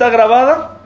[0.00, 0.78] está grabada,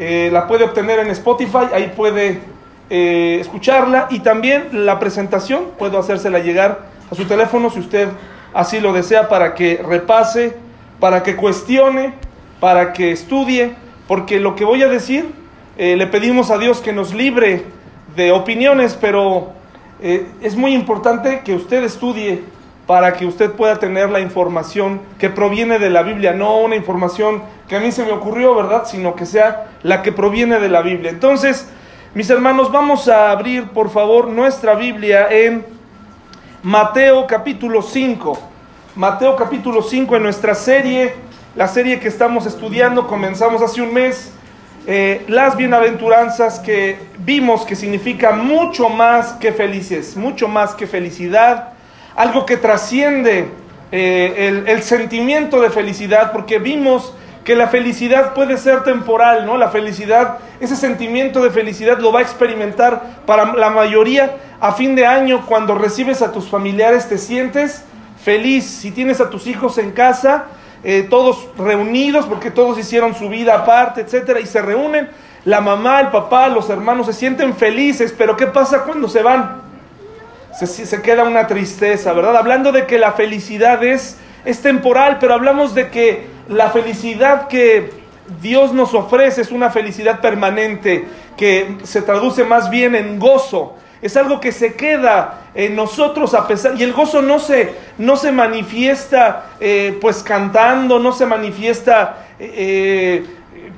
[0.00, 2.40] eh, la puede obtener en Spotify, ahí puede
[2.90, 8.08] eh, escucharla y también la presentación, puedo hacérsela llegar a su teléfono si usted
[8.52, 10.56] así lo desea para que repase,
[10.98, 12.14] para que cuestione,
[12.58, 13.74] para que estudie,
[14.08, 15.30] porque lo que voy a decir,
[15.76, 17.64] eh, le pedimos a Dios que nos libre
[18.16, 19.52] de opiniones, pero
[20.00, 22.42] es muy importante que usted estudie
[22.88, 27.42] para que usted pueda tener la información que proviene de la Biblia, no una información
[27.68, 28.84] que a mí se me ocurrió, ¿verdad?
[28.86, 31.10] Sino que sea la que proviene de la Biblia.
[31.10, 31.68] Entonces,
[32.14, 35.66] mis hermanos, vamos a abrir, por favor, nuestra Biblia en
[36.62, 38.38] Mateo capítulo 5.
[38.96, 41.12] Mateo capítulo 5 en nuestra serie,
[41.56, 44.32] la serie que estamos estudiando, comenzamos hace un mes,
[44.86, 51.74] eh, las bienaventuranzas que vimos que significa mucho más que felices, mucho más que felicidad
[52.18, 53.48] algo que trasciende
[53.92, 59.56] eh, el, sentimiento de felicidad, porque vimos que la felicidad puede ser temporal, ¿no?
[59.56, 64.96] La felicidad, ese sentimiento de felicidad lo va a experimentar para la mayoría a fin
[64.96, 67.84] de año cuando recibes a tus familiares, te sientes
[68.20, 68.64] feliz.
[68.64, 70.46] Si tienes a tus hijos en casa,
[70.82, 75.08] eh, todos reunidos, porque todos hicieron su vida aparte, etcétera, y se reúnen,
[75.44, 79.67] la mamá, el papá, los hermanos se sienten felices, pero ¿qué pasa cuando se van?
[80.52, 82.36] Se, queda una tristeza, ¿verdad?
[82.36, 87.90] Hablando de que la felicidad es, es temporal, pero hablamos de que la felicidad que
[88.40, 93.76] Dios nos ofrece es una felicidad permanente, que se traduce más bien en gozo.
[94.00, 98.16] Es algo que se queda en nosotros a pesar, y el gozo no se, no
[98.16, 103.24] se manifiesta eh, pues cantando, no se manifiesta eh,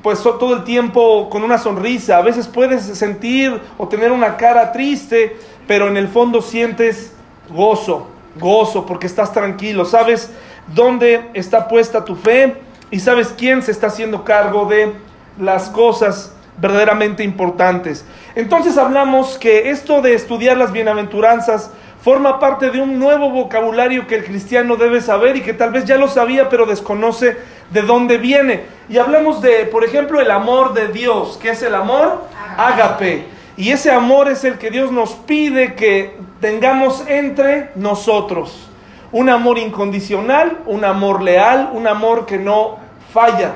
[0.02, 2.18] pues todo el tiempo con una sonrisa.
[2.18, 5.36] A veces puedes sentir o tener una cara triste,
[5.70, 7.12] pero en el fondo sientes
[7.48, 10.28] gozo, gozo, porque estás tranquilo, sabes
[10.74, 12.56] dónde está puesta tu fe
[12.90, 14.94] y sabes quién se está haciendo cargo de
[15.38, 18.04] las cosas verdaderamente importantes.
[18.34, 21.70] Entonces hablamos que esto de estudiar las bienaventuranzas
[22.02, 25.84] forma parte de un nuevo vocabulario que el cristiano debe saber y que tal vez
[25.84, 27.37] ya lo sabía pero desconoce
[27.70, 28.64] de dónde viene.
[28.88, 32.25] Y hablamos de, por ejemplo, el amor de Dios, que es el amor
[32.56, 33.38] ágape.
[33.56, 38.69] Y ese amor es el que Dios nos pide que tengamos entre nosotros.
[39.12, 42.78] Un amor incondicional, un amor leal, un amor que no
[43.12, 43.55] falla.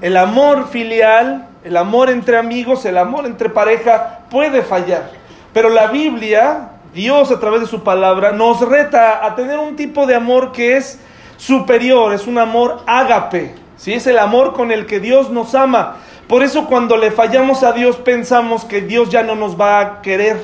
[0.00, 5.10] El amor filial, el amor entre amigos, el amor entre pareja puede fallar.
[5.52, 10.06] Pero la Biblia, Dios a través de su palabra, nos reta a tener un tipo
[10.06, 10.98] de amor que es
[11.36, 13.54] superior, es un amor ágape.
[13.76, 13.92] ¿sí?
[13.92, 15.96] Es el amor con el que Dios nos ama.
[16.32, 20.00] Por eso cuando le fallamos a Dios pensamos que Dios ya no nos va a
[20.00, 20.42] querer,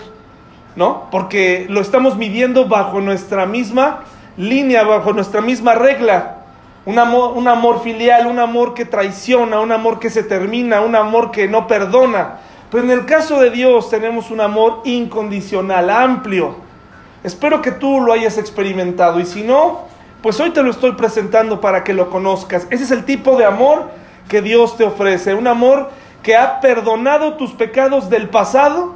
[0.76, 1.08] ¿no?
[1.10, 4.00] Porque lo estamos midiendo bajo nuestra misma
[4.36, 6.40] línea, bajo nuestra misma regla.
[6.84, 11.48] Un amor, filial, un amor que traiciona, un amor que se termina, un amor que
[11.48, 12.34] no perdona.
[12.70, 16.56] Pero en el caso de Dios tenemos un amor incondicional, amplio.
[17.24, 19.86] Espero que tú lo hayas experimentado y si no,
[20.20, 22.66] pues hoy te lo estoy presentando para que lo conozcas.
[22.68, 23.96] Ese es el tipo de amor
[24.28, 25.90] que Dios te ofrece, un amor
[26.22, 28.94] que ha perdonado tus pecados del pasado,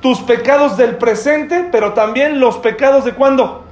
[0.00, 3.64] tus pecados del presente, pero también los pecados de cuándo?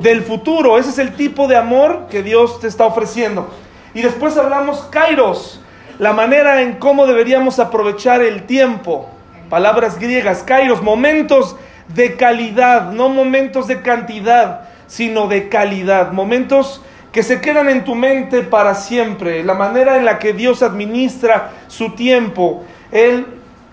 [0.00, 0.78] Del futuro.
[0.78, 3.48] Ese es el tipo de amor que Dios te está ofreciendo.
[3.94, 5.60] Y después hablamos kairos,
[5.98, 9.08] la manera en cómo deberíamos aprovechar el tiempo.
[9.48, 11.56] Palabras griegas, kairos, momentos
[11.88, 17.94] de calidad, no momentos de cantidad, sino de calidad, momentos que se quedan en tu
[17.94, 22.64] mente para siempre, la manera en la que Dios administra su tiempo.
[22.90, 23.26] Él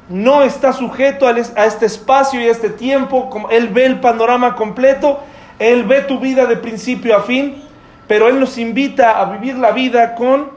[0.09, 5.21] no está sujeto a este espacio y a este tiempo, Él ve el panorama completo,
[5.57, 7.63] Él ve tu vida de principio a fin,
[8.07, 10.49] pero Él nos invita a vivir la vida con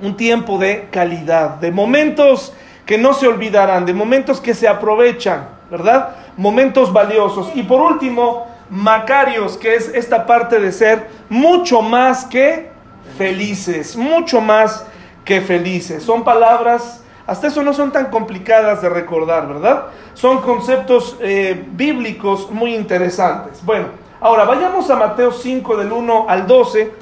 [0.00, 2.54] un tiempo de calidad, de momentos
[2.86, 6.16] que no se olvidarán, de momentos que se aprovechan, ¿verdad?
[6.36, 7.50] Momentos valiosos.
[7.54, 12.70] Y por último, Macarios, que es esta parte de ser mucho más que
[13.16, 14.84] felices, mucho más
[15.24, 16.02] que felices.
[16.02, 19.84] Son palabras, hasta eso no son tan complicadas de recordar, ¿verdad?
[20.14, 23.64] Son conceptos eh, bíblicos muy interesantes.
[23.64, 23.86] Bueno,
[24.20, 26.94] ahora vayamos a Mateo 5 del 1 al 12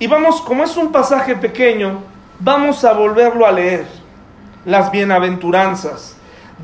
[0.00, 2.00] y vamos, como es un pasaje pequeño,
[2.40, 3.86] vamos a volverlo a leer.
[4.64, 6.16] Las bienaventuranzas,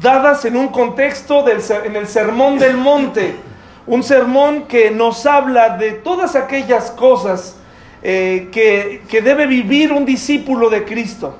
[0.02, 3.48] dadas en un contexto del, en el sermón del monte
[3.90, 7.56] un sermón que nos habla de todas aquellas cosas
[8.04, 11.34] eh, que, que debe vivir un discípulo de Cristo.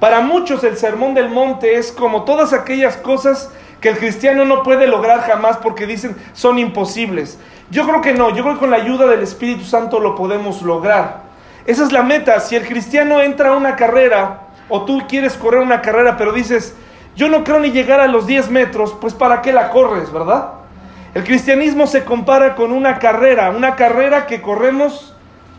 [0.00, 3.50] Para muchos el sermón del monte es como todas aquellas cosas
[3.82, 7.38] que el cristiano no puede lograr jamás porque dicen son imposibles.
[7.70, 10.62] Yo creo que no, yo creo que con la ayuda del Espíritu Santo lo podemos
[10.62, 11.24] lograr.
[11.66, 12.40] Esa es la meta.
[12.40, 16.74] Si el cristiano entra a una carrera o tú quieres correr una carrera, pero dices,
[17.14, 20.59] yo no creo ni llegar a los 10 metros, pues ¿para qué la corres, verdad?
[21.12, 25.12] El cristianismo se compara con una carrera, una carrera que corremos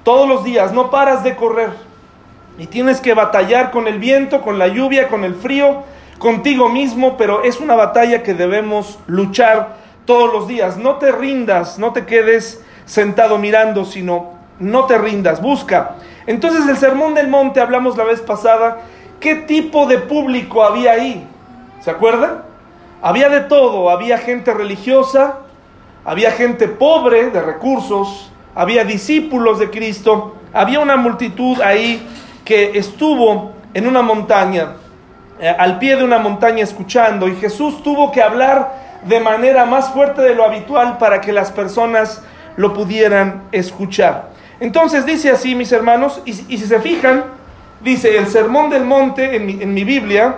[0.03, 1.71] todos los días, no paras de correr.
[2.57, 5.83] Y tienes que batallar con el viento, con la lluvia, con el frío,
[6.19, 9.75] contigo mismo, pero es una batalla que debemos luchar
[10.05, 10.77] todos los días.
[10.77, 15.95] No te rindas, no te quedes sentado mirando, sino no te rindas, busca.
[16.27, 18.79] Entonces el Sermón del Monte, hablamos la vez pasada,
[19.19, 21.27] ¿qué tipo de público había ahí?
[21.81, 22.50] ¿Se acuerdan?
[23.01, 25.39] Había de todo, había gente religiosa,
[26.05, 32.07] había gente pobre de recursos, había discípulos de Cristo, había una multitud ahí
[32.45, 34.73] que estuvo en una montaña,
[35.39, 39.89] eh, al pie de una montaña escuchando, y Jesús tuvo que hablar de manera más
[39.89, 42.23] fuerte de lo habitual para que las personas
[42.55, 44.29] lo pudieran escuchar.
[44.59, 47.23] Entonces dice así, mis hermanos, y, si se fijan,
[47.79, 50.35] dice el Sermón del Monte en mi, en mi Biblia,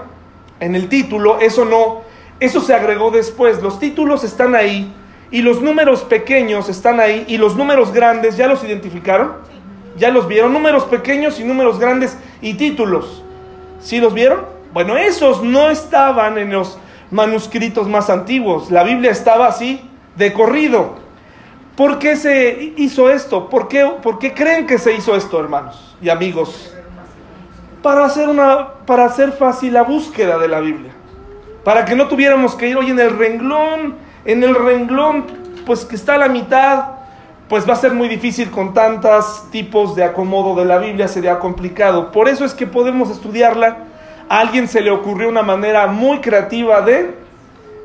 [0.61, 2.12] en el título, eso no,
[2.43, 4.91] eso se agregó después, los títulos están ahí
[5.31, 9.35] y los números pequeños están ahí y los números grandes, ¿ya los identificaron?
[9.95, 10.51] ¿Ya los vieron?
[10.51, 13.23] Números pequeños y números grandes y títulos.
[13.79, 14.41] ¿Sí los vieron?
[14.73, 16.77] Bueno, esos no estaban en los
[17.11, 18.71] manuscritos más antiguos.
[18.71, 20.95] La Biblia estaba así, de corrido.
[21.77, 23.49] ¿Por qué se hizo esto?
[23.49, 26.75] ¿Por qué, ¿Por qué creen que se hizo esto, hermanos y amigos?
[27.81, 30.91] Para hacer, una, para hacer fácil la búsqueda de la Biblia.
[31.63, 33.95] Para que no tuviéramos que ir hoy en el renglón,
[34.25, 35.25] en el renglón,
[35.65, 36.85] pues que está a la mitad,
[37.47, 41.39] pues va a ser muy difícil con tantos tipos de acomodo de la Biblia, sería
[41.39, 42.11] complicado.
[42.11, 43.77] Por eso es que podemos estudiarla.
[44.27, 47.15] A alguien se le ocurrió una manera muy creativa de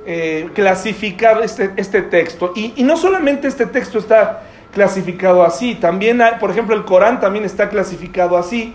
[0.07, 2.53] eh, clasificar este, este texto.
[2.57, 4.43] Y, no solamente este texto está
[4.73, 8.75] clasificado así, también, por ejemplo, el Corán también está clasificado así,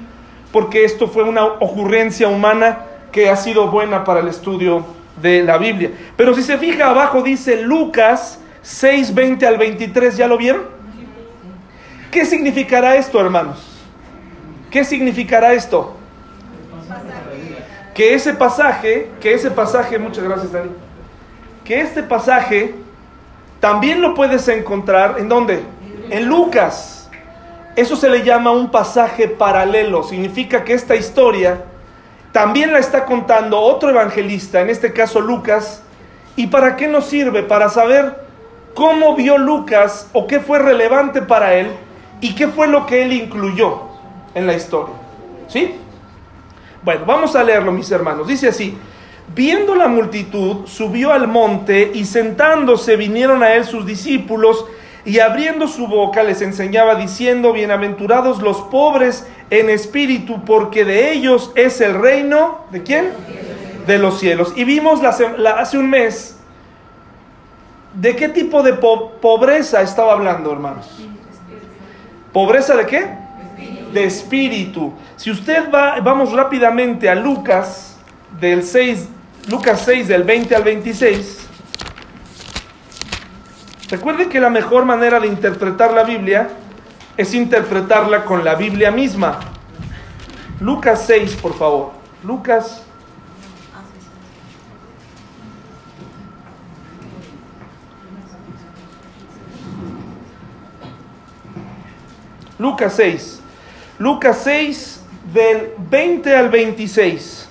[0.51, 4.83] porque esto fue una ocurrencia humana que ha sido buena para el estudio
[5.21, 5.91] de la Biblia.
[6.17, 10.63] Pero si se fija abajo dice Lucas 6, 20 al 23, ¿ya lo vieron?
[12.11, 13.65] ¿Qué significará esto, hermanos?
[14.69, 15.95] ¿Qué significará esto?
[17.93, 20.71] Que ese pasaje, que ese pasaje, muchas gracias Dani,
[21.63, 22.73] que este pasaje
[23.59, 25.61] también lo puedes encontrar en dónde?
[26.09, 27.09] En Lucas.
[27.75, 30.03] Eso se le llama un pasaje paralelo.
[30.03, 31.63] Significa que esta historia
[32.33, 35.83] también la está contando otro evangelista, en este caso Lucas.
[36.35, 37.43] ¿Y para qué nos sirve?
[37.43, 38.25] Para saber
[38.73, 41.67] cómo vio Lucas o qué fue relevante para él
[42.21, 43.83] y qué fue lo que él incluyó
[44.33, 44.95] en la historia.
[45.47, 45.75] ¿Sí?
[46.81, 48.27] Bueno, vamos a leerlo, mis hermanos.
[48.27, 48.77] Dice así.
[49.35, 54.65] Viendo la multitud, subió al monte y sentándose vinieron a él sus discípulos
[55.05, 59.27] y abriendo su boca les enseñaba diciendo, bienaventurados los pobres
[59.59, 63.11] en espíritu, porque de ellos es el reino, ¿de quién?
[63.85, 64.53] De los cielos.
[64.55, 66.37] Y vimos hace un mes,
[67.93, 70.89] ¿de qué tipo de pobreza estaba hablando, hermanos?
[72.31, 73.07] ¿Pobreza de qué?
[73.93, 74.93] De espíritu.
[75.17, 77.97] Si usted va, vamos rápidamente a Lucas,
[78.39, 79.07] del 6
[79.49, 81.47] Lucas 6 del 20 al 26.
[83.89, 86.49] Recuerden que la mejor manera de interpretar la Biblia
[87.17, 89.39] es interpretarla con la Biblia misma.
[90.59, 91.91] Lucas 6, por favor.
[92.23, 92.83] Lucas
[102.63, 103.41] Lucas 6.
[103.99, 105.01] Lucas 6
[105.33, 107.49] del 20 al 26.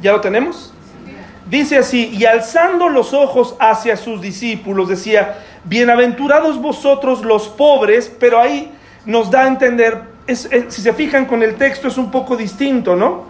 [0.00, 0.72] ¿Ya lo tenemos?
[1.48, 8.40] Dice así, y alzando los ojos hacia sus discípulos, decía, bienaventurados vosotros los pobres, pero
[8.40, 8.72] ahí
[9.04, 13.24] nos da a entender, si se fijan con el texto es un poco distinto, ¿no?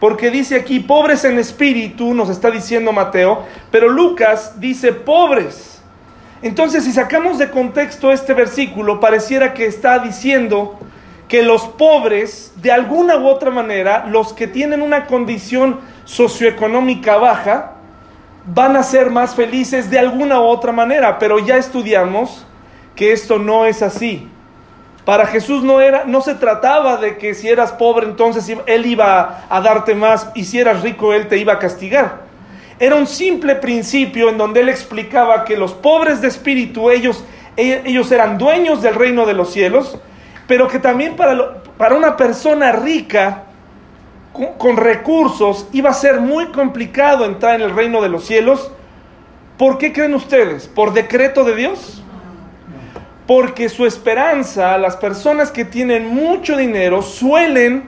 [0.00, 5.82] Porque dice aquí, pobres en espíritu, nos está diciendo Mateo, pero Lucas dice pobres.
[6.42, 10.78] Entonces, si sacamos de contexto este versículo, pareciera que está diciendo
[11.28, 17.73] que los pobres, de alguna u otra manera, los que tienen una condición socioeconómica baja,
[18.46, 22.46] van a ser más felices de alguna u otra manera, pero ya estudiamos
[22.94, 24.28] que esto no es así.
[25.04, 29.44] Para Jesús no era no se trataba de que si eras pobre entonces él iba
[29.48, 32.24] a darte más y si eras rico él te iba a castigar.
[32.78, 37.24] Era un simple principio en donde él explicaba que los pobres de espíritu ellos
[37.56, 39.98] ellos eran dueños del reino de los cielos,
[40.48, 43.44] pero que también para, para una persona rica
[44.34, 48.70] con, recursos iba a ser muy complicado entrar en el reino de los cielos.
[49.56, 50.66] ¿Por qué creen ustedes?
[50.66, 52.02] ¿Por decreto de Dios?
[53.28, 57.84] Porque su esperanza, las personas que tienen mucho dinero suelen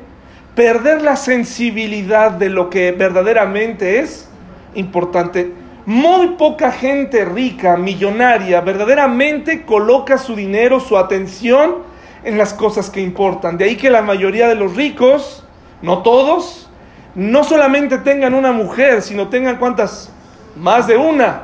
[0.54, 4.28] perder la sensibilidad de lo que verdaderamente es
[4.76, 5.52] importante.
[5.84, 11.78] Muy poca gente rica, millonaria, verdaderamente coloca su dinero, su atención
[12.24, 13.58] en las cosas que importan.
[13.58, 15.45] De ahí que la mayoría de los ricos,
[15.86, 16.68] no todos,
[17.14, 20.10] no solamente tengan una mujer, sino tengan cuántas,
[20.56, 21.42] más de una.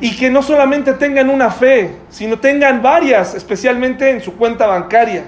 [0.00, 5.24] Y que no solamente tengan una fe, sino tengan varias, especialmente en su cuenta bancaria.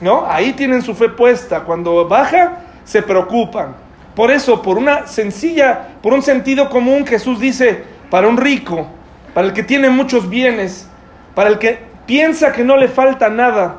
[0.00, 0.26] ¿No?
[0.26, 1.60] Ahí tienen su fe puesta.
[1.60, 3.76] Cuando baja, se preocupan.
[4.16, 8.88] Por eso, por una sencilla, por un sentido común, Jesús dice, para un rico,
[9.32, 10.88] para el que tiene muchos bienes,
[11.36, 13.76] para el que piensa que no le falta nada,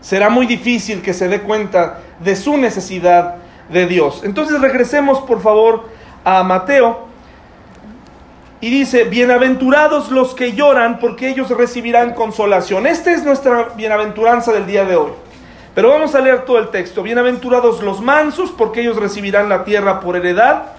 [0.00, 3.36] será muy difícil que se dé cuenta de su necesidad
[3.68, 4.22] de Dios.
[4.24, 5.88] Entonces regresemos, por favor,
[6.24, 7.08] a Mateo.
[8.62, 12.86] Y dice, bienaventurados los que lloran, porque ellos recibirán consolación.
[12.86, 15.12] Esta es nuestra bienaventuranza del día de hoy.
[15.74, 17.02] Pero vamos a leer todo el texto.
[17.02, 20.72] Bienaventurados los mansos, porque ellos recibirán la tierra por heredad.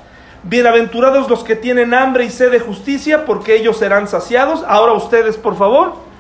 [0.43, 4.63] Bienaventurados los que tienen hambre y sed de justicia, porque ellos serán saciados.
[4.67, 6.11] Ahora ustedes, por favor.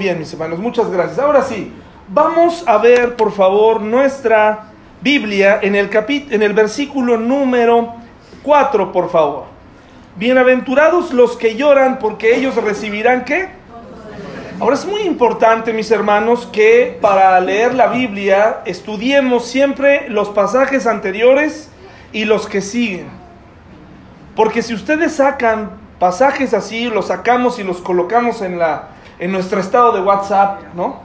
[0.00, 1.18] Bien, mis hermanos, muchas gracias.
[1.18, 1.70] Ahora sí,
[2.08, 4.70] vamos a ver, por favor, nuestra
[5.02, 7.96] Biblia en el, en el versículo número
[8.42, 9.44] 4, por favor.
[10.16, 13.50] Bienaventurados los que lloran porque ellos recibirán qué?
[14.58, 20.86] Ahora es muy importante, mis hermanos, que para leer la Biblia estudiemos siempre los pasajes
[20.86, 21.70] anteriores
[22.10, 23.08] y los que siguen.
[24.34, 28.89] Porque si ustedes sacan pasajes así, los sacamos y los colocamos en la
[29.20, 31.00] en nuestro estado de WhatsApp, ¿no?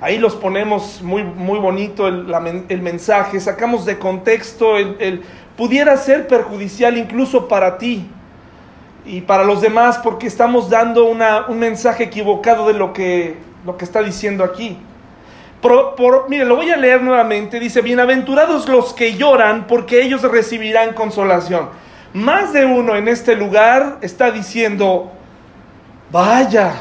[0.00, 5.22] Ahí los ponemos muy, muy bonito el, mensaje, sacamos de contexto, el,
[5.56, 8.10] pudiera ser perjudicial incluso para ti
[9.06, 13.76] y para los demás porque estamos dando una, un mensaje equivocado de lo que, lo
[13.76, 14.78] que está diciendo aquí.
[15.60, 17.58] Por, mire, lo voy a leer nuevamente.
[17.58, 21.70] Dice, bienaventurados los que lloran porque ellos recibirán consolación.
[22.12, 25.10] Más de uno en este lugar está diciendo,
[26.12, 26.74] vaya,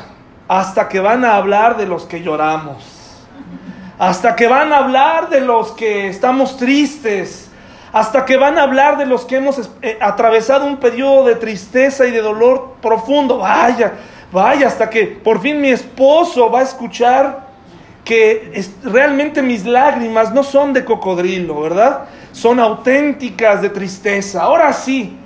[0.47, 2.83] hasta que van a hablar de los que lloramos,
[3.97, 7.49] hasta que van a hablar de los que estamos tristes,
[7.91, 12.05] hasta que van a hablar de los que hemos eh, atravesado un periodo de tristeza
[12.05, 13.37] y de dolor profundo.
[13.37, 13.93] Vaya,
[14.31, 17.45] vaya, hasta que por fin mi esposo va a escuchar
[18.03, 22.01] que realmente mis lágrimas no son de cocodrilo, ¿verdad?
[22.33, 24.43] Son auténticas de tristeza.
[24.43, 25.17] Ahora sí,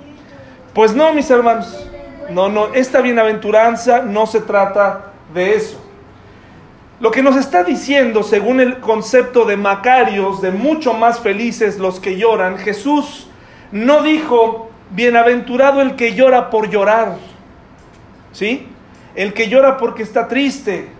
[0.72, 1.86] pues no, mis hermanos.
[2.30, 5.80] No, no, esta bienaventuranza no se trata de eso.
[7.00, 11.98] Lo que nos está diciendo, según el concepto de Macarios, de mucho más felices los
[11.98, 13.26] que lloran, Jesús
[13.72, 17.16] no dijo, bienaventurado el que llora por llorar,
[18.32, 18.66] ¿sí?
[19.14, 20.90] El que llora porque está triste.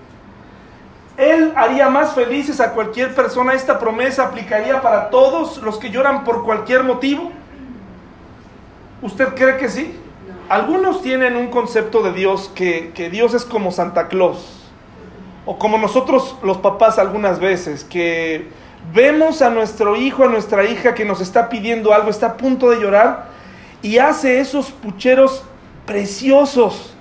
[1.17, 3.53] Él haría más felices a cualquier persona.
[3.53, 7.31] Esta promesa aplicaría para todos los que lloran por cualquier motivo.
[9.03, 9.95] ¿Usted cree que sí?
[10.51, 14.69] Algunos tienen un concepto de Dios que, Dios es como Santa Claus,
[15.47, 18.49] o como nosotros los papás algunas veces, que
[18.93, 22.69] vemos a nuestro hijo, a nuestra hija que nos está pidiendo algo, está a punto
[22.69, 23.29] de llorar,
[23.81, 25.45] y hace esos pucheros
[25.87, 26.97] preciosos,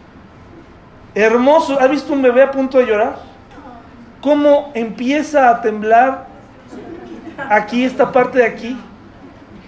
[1.15, 1.82] hermosos.
[1.82, 3.18] ¿Has visto un bebé a punto de llorar?
[4.22, 6.27] ¿Cómo empieza a temblar
[7.50, 8.79] aquí, esta parte de aquí?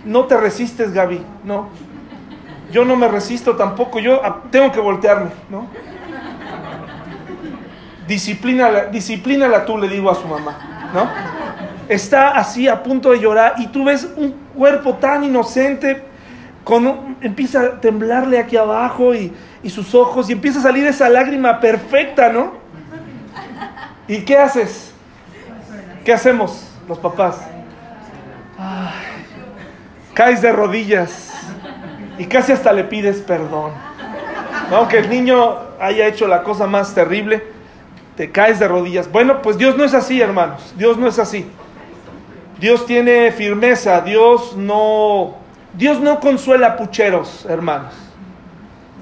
[0.05, 1.90] No te resistes, Gaby, no
[2.71, 5.67] yo no me resisto tampoco, yo tengo que voltearme, ¿no?
[8.07, 11.09] Disciplínala, disciplínala tú, le digo a su mamá, ¿no?
[11.87, 16.03] Está así a punto de llorar y tú ves un cuerpo tan inocente,
[16.63, 21.09] con empieza a temblarle aquí abajo y, y sus ojos y empieza a salir esa
[21.09, 22.53] lágrima perfecta, ¿no?
[24.07, 24.93] ¿Y qué haces?
[26.03, 27.39] ¿Qué hacemos los papás?
[30.13, 31.30] caes de rodillas
[32.21, 33.71] y casi hasta le pides perdón.
[34.71, 37.43] Aunque el niño haya hecho la cosa más terrible,
[38.15, 39.11] te caes de rodillas.
[39.11, 40.75] Bueno, pues Dios no es así, hermanos.
[40.77, 41.49] Dios no es así.
[42.59, 45.33] Dios tiene firmeza, Dios no
[45.73, 47.95] Dios no consuela pucheros, hermanos.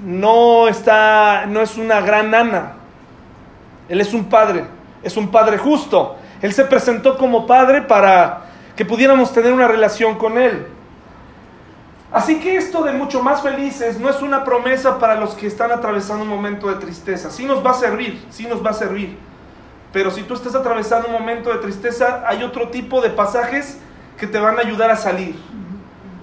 [0.02, 2.72] No está no es una gran nana.
[3.90, 4.64] Él es un padre,
[5.02, 6.16] es un padre justo.
[6.40, 10.79] Él se presentó como padre para que pudiéramos tener una relación con él.
[12.12, 15.70] Así que esto de mucho más felices no es una promesa para los que están
[15.70, 17.30] atravesando un momento de tristeza.
[17.30, 19.16] Sí nos va a servir, sí nos va a servir.
[19.92, 23.78] Pero si tú estás atravesando un momento de tristeza, hay otro tipo de pasajes
[24.18, 25.36] que te van a ayudar a salir.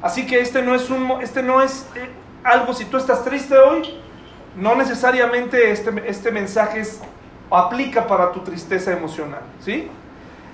[0.01, 2.09] Así que este no es, un, este no es eh,
[2.43, 3.97] algo, si tú estás triste hoy,
[4.55, 6.83] no necesariamente este, este mensaje
[7.49, 9.41] aplica para tu tristeza emocional.
[9.61, 9.89] ¿sí?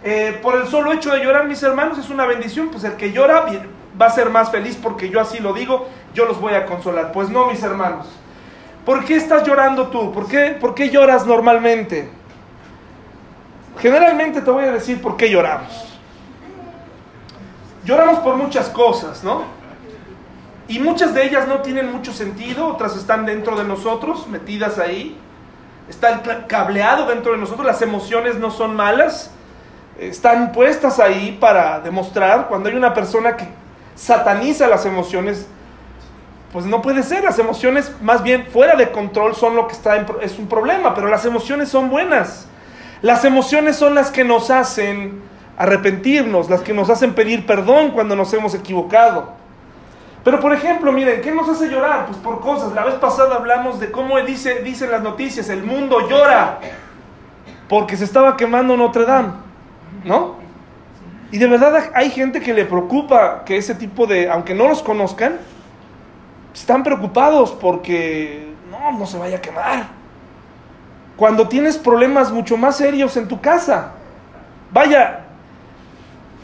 [0.04, 2.70] Eh, por el solo hecho de llorar, mis hermanos, es una bendición.
[2.70, 3.46] Pues el que llora
[4.00, 7.12] va a ser más feliz porque yo así lo digo, yo los voy a consolar.
[7.12, 8.08] Pues no, mis hermanos.
[8.86, 10.12] ¿Por qué estás llorando tú?
[10.12, 12.10] ¿Por qué, por qué lloras normalmente?
[13.80, 16.00] Generalmente te voy a decir por qué lloramos.
[17.86, 19.44] Lloramos por muchas cosas, ¿no?
[20.68, 25.18] Y muchas de ellas no tienen mucho sentido, otras están dentro de nosotros, metidas ahí.
[25.90, 29.32] Está cableado dentro de nosotros, las emociones no son malas,
[30.00, 33.48] están puestas ahí para demostrar cuando hay una persona que
[33.96, 35.48] sataniza las emociones,
[36.52, 40.06] pues no puede ser, las emociones más bien fuera de control son lo que está
[40.22, 42.48] es un problema, pero las emociones son buenas.
[43.02, 45.22] Las emociones son las que nos hacen
[45.58, 49.34] arrepentirnos, las que nos hacen pedir perdón cuando nos hemos equivocado.
[50.24, 52.06] Pero por ejemplo, miren, ¿qué nos hace llorar?
[52.06, 52.74] Pues por cosas.
[52.74, 56.60] La vez pasada hablamos de cómo dice, dicen las noticias, el mundo llora
[57.68, 59.30] porque se estaba quemando Notre Dame,
[60.04, 60.43] ¿no?
[61.34, 64.84] Y de verdad hay gente que le preocupa que ese tipo de, aunque no los
[64.84, 65.40] conozcan,
[66.54, 69.88] están preocupados porque no, no se vaya a quemar
[71.16, 73.94] cuando tienes problemas mucho más serios en tu casa.
[74.72, 75.22] Vaya,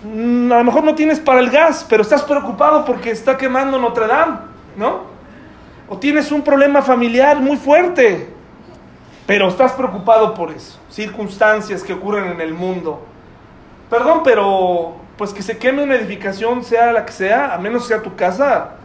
[0.04, 3.78] mm, a lo mejor no tienes para el gas, pero estás preocupado porque está quemando
[3.78, 4.38] Notre Dame,
[4.76, 5.04] ¿no?
[5.88, 8.34] O tienes un problema familiar muy fuerte,
[9.28, 13.06] pero estás preocupado por eso, circunstancias que ocurren en el mundo.
[13.90, 18.02] Perdón, pero pues que se queme una edificación, sea la que sea, a menos sea
[18.02, 18.76] tu casa,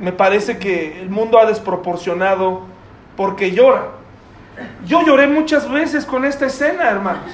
[0.00, 2.62] me parece que el mundo ha desproporcionado
[3.16, 3.88] porque llora.
[4.86, 7.24] Yo lloré muchas veces con esta escena, hermanos.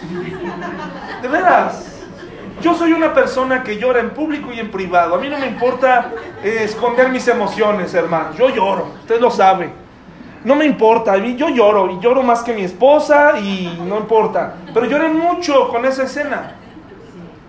[1.22, 1.94] De veras.
[2.60, 5.14] Yo soy una persona que llora en público y en privado.
[5.14, 6.10] A mí no me importa
[6.42, 8.36] eh, esconder mis emociones, hermanos.
[8.36, 9.70] Yo lloro, usted lo sabe.
[10.44, 13.98] No me importa, a mí yo lloro y lloro más que mi esposa y no
[13.98, 14.54] importa.
[14.74, 16.54] Pero lloré mucho con esa escena.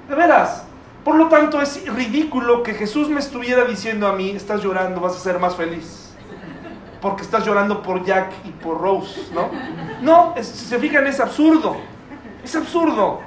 [0.09, 0.65] De veras.
[1.05, 5.15] Por lo tanto, es ridículo que Jesús me estuviera diciendo a mí, estás llorando, vas
[5.15, 6.09] a ser más feliz
[7.01, 9.49] porque estás llorando por Jack y por Rose, ¿no?
[10.01, 11.77] No, si se fijan, es absurdo.
[12.43, 13.21] Es absurdo.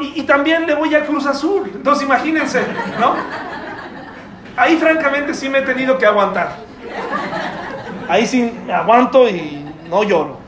[0.00, 1.70] y, también le voy a Cruz Azul.
[1.74, 2.62] Entonces imagínense,
[3.00, 3.14] ¿no?
[4.56, 6.56] Ahí francamente sí me he tenido que aguantar.
[8.08, 10.38] Ahí sí me aguanto y no lloro.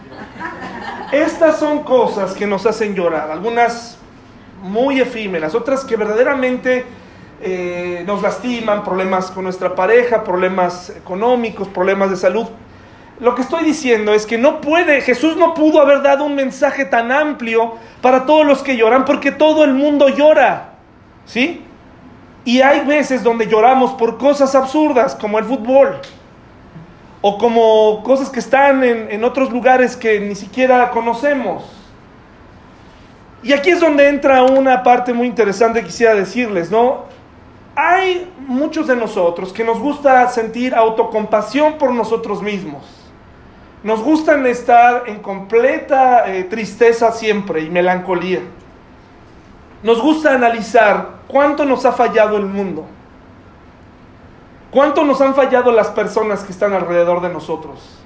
[1.12, 3.31] Estas son cosas que nos hacen llorar.
[3.31, 3.98] Algunas
[4.62, 6.85] muy efímeras, otras que verdaderamente
[7.42, 12.46] eh, nos lastiman, problemas con nuestra pareja, problemas económicos, problemas de salud.
[13.18, 16.85] Lo que estoy diciendo es que no puede, Jesús no pudo haber dado un mensaje
[16.85, 20.75] tan amplio para todos los que lloran, porque todo el mundo llora,
[21.25, 21.62] ¿sí?
[22.44, 25.99] Y hay veces donde lloramos por cosas absurdas, como el fútbol,
[27.23, 31.79] o como cosas que están en, en otros lugares que ni siquiera conocemos.
[33.42, 37.11] Y aquí es donde entra una parte muy interesante quisiera decirles, ¿no?
[37.83, 42.85] hay muchos de nosotros que nos gusta sentir autocompasión por nosotros mismos.
[43.83, 48.40] Nos gusta estar en completa eh, tristeza siempre y melancolía.
[49.83, 52.85] Nos gusta analizar cuánto nos ha fallado el mundo.
[54.70, 57.98] Cuánto nos han fallado las personas que están alrededor de nosotros.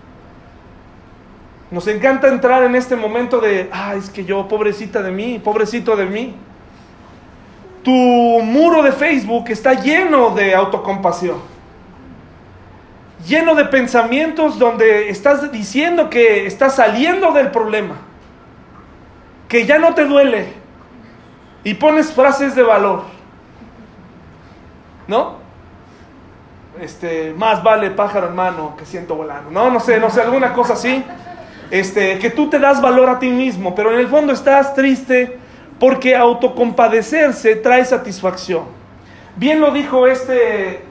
[1.74, 5.96] Nos encanta entrar en este momento de, ah, es que yo, pobrecita de mí, pobrecito
[5.96, 6.37] de mí
[7.82, 11.38] tu muro de Facebook está lleno de autocompasión,
[13.26, 17.96] lleno de pensamientos donde estás diciendo que estás saliendo del problema,
[19.48, 20.52] que ya no te duele
[21.64, 23.02] y pones frases de valor,
[25.08, 25.42] ¿no?
[26.80, 30.52] Este, más vale pájaro en mano que siento volando, no, no sé, no sé, alguna
[30.52, 31.04] cosa así,
[31.70, 35.38] este, que tú te das valor a ti mismo, pero en el fondo estás triste,
[35.79, 38.64] porque autocompadecerse trae satisfacción.
[39.37, 40.85] Bien lo dijo este,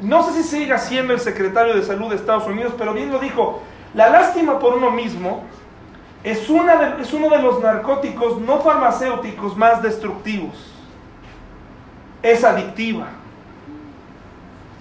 [0.00, 3.18] no sé si siga siendo el secretario de salud de Estados Unidos, pero bien lo
[3.18, 3.62] dijo,
[3.94, 5.44] la lástima por uno mismo
[6.24, 10.72] es, una es uno de los narcóticos no farmacéuticos más destructivos.
[12.22, 13.08] Es adictiva.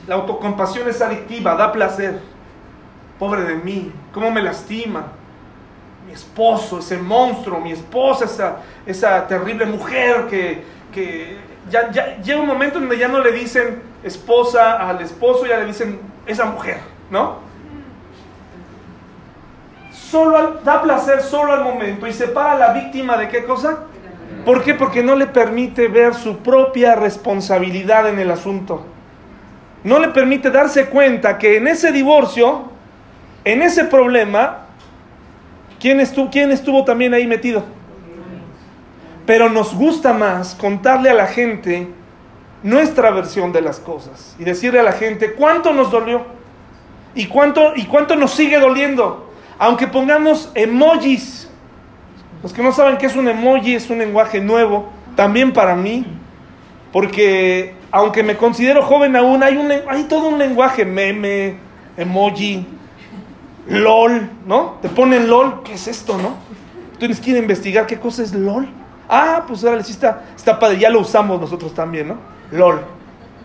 [0.08, 2.20] La autocompasión es adictiva, da placer.
[3.20, 5.08] Pobre de mí, cómo me lastima.
[6.12, 11.38] Esposo, ese monstruo, mi esposa, esa, esa terrible mujer que, que
[11.70, 11.90] ya,
[12.22, 16.46] llega un momento donde ya no le dicen esposa al esposo, ya le dicen esa
[16.46, 17.52] mujer, ¿no?
[20.12, 23.86] solo da placer solo al momento y separa a la víctima de qué cosa?
[24.46, 24.74] ¿Por qué?
[24.74, 28.86] Porque no le permite ver su propia responsabilidad en el asunto.
[29.84, 32.64] No le permite darse cuenta que en ese divorcio,
[33.46, 34.66] en ese problema,
[35.82, 37.64] ¿quién estuvo, quién estuvo también ahí metido?
[39.26, 41.88] Pero nos gusta más contarle a la gente
[42.64, 46.26] nuestra versión de las cosas y decirle a la gente cuánto nos dolió
[47.16, 49.32] y cuánto, y cuánto nos sigue doliendo
[49.64, 51.48] aunque pongamos emojis,
[52.42, 56.04] los que no saben qué es un emoji, es un lenguaje nuevo, también para mí,
[56.92, 61.58] porque aunque me considero joven aún, hay, un, hay todo un lenguaje, meme,
[61.96, 62.66] emoji,
[63.68, 64.78] LOL, ¿no?
[64.82, 66.36] Te ponen LOL, ¿qué es esto, no?
[66.98, 68.68] Tienes que ir a investigar qué cosa es LOL.
[69.10, 72.18] Ah, pues ahora sí está, está padre, ya lo usamos nosotros también, ¿no?
[72.52, 72.82] LOL.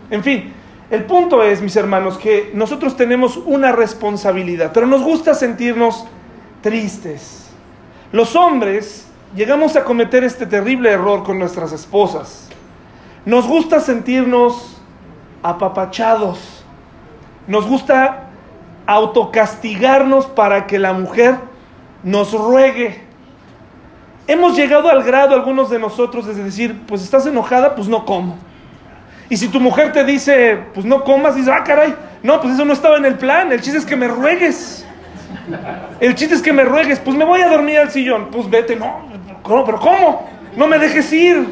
[0.09, 0.53] En fin,
[0.89, 6.05] el punto es, mis hermanos, que nosotros tenemos una responsabilidad, pero nos gusta sentirnos
[6.61, 7.49] tristes.
[8.11, 12.47] Los hombres llegamos a cometer este terrible error con nuestras esposas.
[13.25, 14.77] Nos gusta sentirnos
[15.43, 16.63] apapachados.
[17.47, 18.26] Nos gusta
[18.87, 21.35] autocastigarnos para que la mujer
[22.03, 23.01] nos ruegue.
[24.27, 28.37] Hemos llegado al grado algunos de nosotros de decir, pues estás enojada, pues no como.
[29.29, 32.65] Y si tu mujer te dice, pues no comas, dices, ah, caray, no, pues eso
[32.65, 34.85] no estaba en el plan, el chiste es que me ruegues.
[35.99, 38.75] El chiste es que me ruegues, pues me voy a dormir al sillón, pues vete,
[38.75, 39.05] no,
[39.43, 40.29] pero ¿cómo?
[40.55, 41.47] No me dejes ir.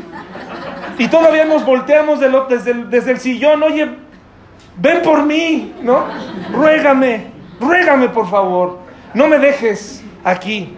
[0.98, 3.90] Y todavía nos volteamos desde, el, desde el sillón, oye,
[4.78, 6.06] ven por mí, ¿no?
[6.52, 7.28] Ruégame,
[7.60, 8.80] ruégame por favor,
[9.14, 10.76] no me dejes aquí.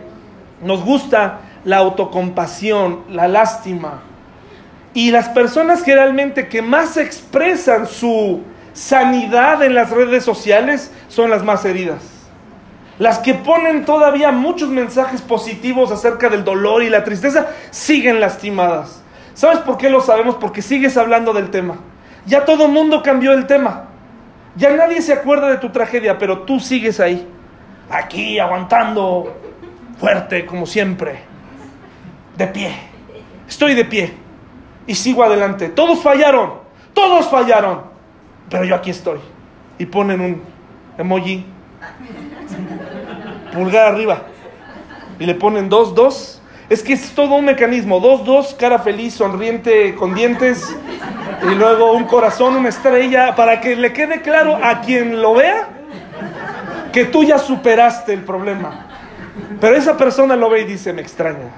[0.61, 4.01] Nos gusta la autocompasión, la lástima,
[4.93, 8.41] y las personas generalmente que más expresan su
[8.73, 12.17] sanidad en las redes sociales son las más heridas.
[12.97, 19.03] Las que ponen todavía muchos mensajes positivos acerca del dolor y la tristeza siguen lastimadas.
[19.35, 20.35] ¿Sabes por qué lo sabemos?
[20.35, 21.75] Porque sigues hablando del tema.
[22.25, 23.86] Ya todo el mundo cambió el tema.
[24.57, 27.27] Ya nadie se acuerda de tu tragedia, pero tú sigues ahí.
[27.89, 29.37] Aquí aguantando
[29.99, 31.19] fuerte como siempre.
[32.35, 32.71] De pie.
[33.47, 34.13] Estoy de pie
[34.87, 35.69] y sigo adelante.
[35.69, 36.53] Todos fallaron,
[36.93, 37.83] todos fallaron,
[38.49, 39.19] pero yo aquí estoy.
[39.77, 40.41] Y ponen un
[40.97, 41.45] emoji,
[43.53, 44.23] pulgar arriba,
[45.19, 46.36] y le ponen dos, dos.
[46.69, 50.75] Es que es todo un mecanismo, dos, dos, cara feliz, sonriente, con dientes,
[51.49, 55.69] y luego un corazón, una estrella, para que le quede claro a quien lo vea
[56.91, 58.85] que tú ya superaste el problema.
[59.61, 61.51] Pero esa persona lo ve y dice, me extraña.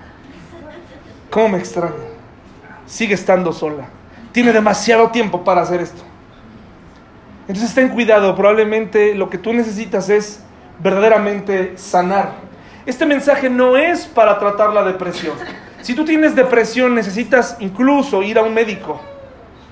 [1.30, 2.20] ¿Cómo me extraña?
[2.90, 3.88] sigue estando sola.
[4.32, 6.04] Tiene demasiado tiempo para hacer esto.
[7.48, 10.44] Entonces ten cuidado, probablemente lo que tú necesitas es
[10.80, 12.49] verdaderamente sanar.
[12.86, 15.36] Este mensaje no es para tratar la depresión.
[15.82, 19.00] Si tú tienes depresión, necesitas incluso ir a un médico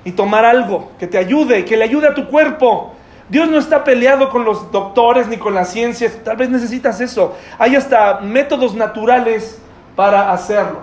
[0.04, 2.96] y tomar algo que te ayude, que le ayude a tu cuerpo.
[3.30, 7.36] Dios no está peleado con los doctores ni con la ciencia, tal vez necesitas eso.
[7.60, 9.62] Hay hasta métodos naturales
[9.96, 10.80] para hacerlo.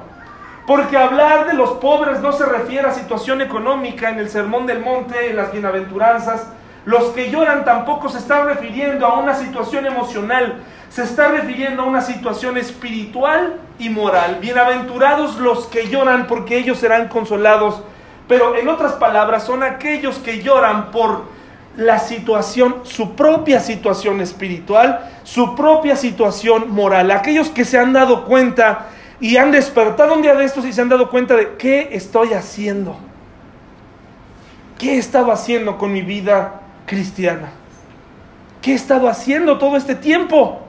[0.66, 4.80] Porque hablar de los pobres no se refiere a situación económica en el Sermón del
[4.80, 6.46] Monte, en las bienaventuranzas.
[6.84, 10.62] Los que lloran tampoco se están refiriendo a una situación emocional,
[10.94, 14.38] se está refiriendo a una situación espiritual y moral.
[14.40, 17.82] Bienaventurados los que lloran porque ellos serán consolados.
[18.28, 21.24] Pero en otras palabras, son aquellos que lloran por
[21.76, 27.10] la situación, su propia situación espiritual, su propia situación moral.
[27.10, 28.86] Aquellos que se han dado cuenta
[29.18, 32.34] y han despertado un día de estos y se han dado cuenta de qué estoy
[32.34, 32.96] haciendo.
[34.78, 37.48] ¿Qué he estado haciendo con mi vida cristiana?
[38.62, 40.63] ¿Qué he estado haciendo todo este tiempo?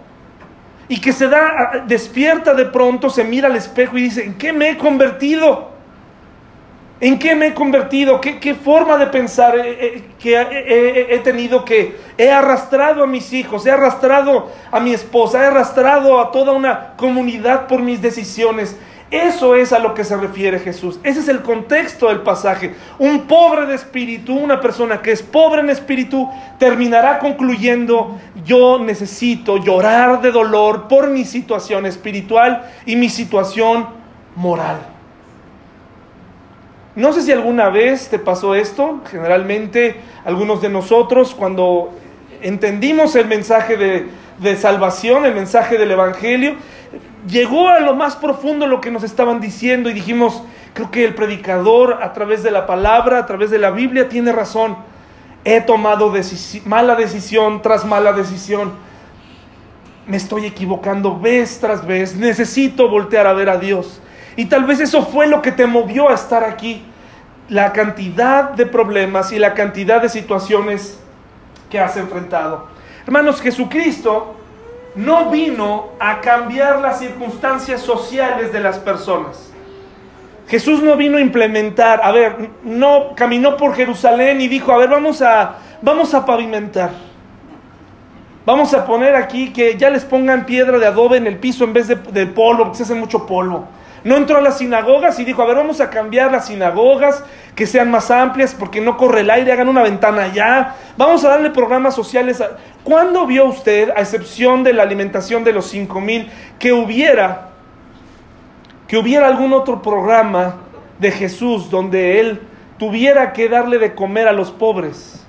[0.87, 4.53] Y que se da, despierta de pronto, se mira al espejo y dice, ¿en qué
[4.53, 5.75] me he convertido?
[6.99, 8.21] ¿En qué me he convertido?
[8.21, 9.53] ¿Qué, forma de pensar
[10.17, 15.47] que he, tenido que he arrastrado a mis hijos, he arrastrado a mi esposa, he
[15.47, 18.77] arrastrado a toda una comunidad por mis decisiones?
[19.11, 20.99] Eso es a lo que se refiere Jesús.
[21.03, 22.73] Ese es el contexto del pasaje.
[22.97, 29.57] Un pobre de espíritu, una persona que es pobre en espíritu, terminará concluyendo, yo necesito
[29.57, 33.87] llorar de dolor por mi situación espiritual y mi situación
[34.35, 34.77] moral.
[36.95, 41.93] No sé si alguna vez te pasó esto, generalmente algunos de nosotros cuando
[42.41, 44.07] entendimos el mensaje de,
[44.39, 46.55] de salvación, el mensaje del Evangelio,
[47.27, 51.15] llegó a lo más profundo lo que nos estaban diciendo y dijimos, creo que el
[51.15, 54.77] predicador a través de la palabra, a través de la Biblia, tiene razón.
[55.43, 56.11] He tomado
[56.65, 58.73] mala decisión tras mala decisión.
[60.07, 62.15] Me estoy equivocando vez tras vez.
[62.15, 64.01] Necesito voltear a ver a Dios.
[64.35, 66.83] Y tal vez eso fue lo que te movió a estar aquí.
[67.47, 70.99] La cantidad de problemas y la cantidad de situaciones
[71.69, 72.67] que has enfrentado.
[73.05, 74.34] Hermanos, Jesucristo
[74.95, 79.51] no vino a cambiar las circunstancias sociales de las personas.
[80.47, 84.89] Jesús no vino a implementar, a ver, no caminó por Jerusalén y dijo, a ver,
[84.89, 86.91] vamos a, vamos a pavimentar.
[88.45, 91.73] Vamos a poner aquí que ya les pongan piedra de adobe en el piso en
[91.73, 93.67] vez de, de polvo, porque se hace mucho polvo.
[94.05, 97.23] No entró a las sinagogas y dijo, a ver, vamos a cambiar las sinagogas,
[97.55, 100.75] que sean más amplias, porque no corre el aire, hagan una ventana allá.
[100.95, 102.41] Vamos a darle programas sociales.
[102.83, 107.49] ¿Cuándo vio usted, a excepción de la alimentación de los cinco mil, que hubiera,
[108.87, 110.57] que hubiera algún otro programa
[110.99, 112.41] de Jesús donde él
[112.77, 115.25] tuviera que darle de comer a los pobres?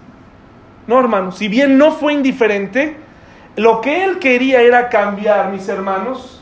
[0.86, 2.98] No, hermano, si bien no fue indiferente,
[3.56, 6.35] lo que él quería era cambiar, mis hermanos,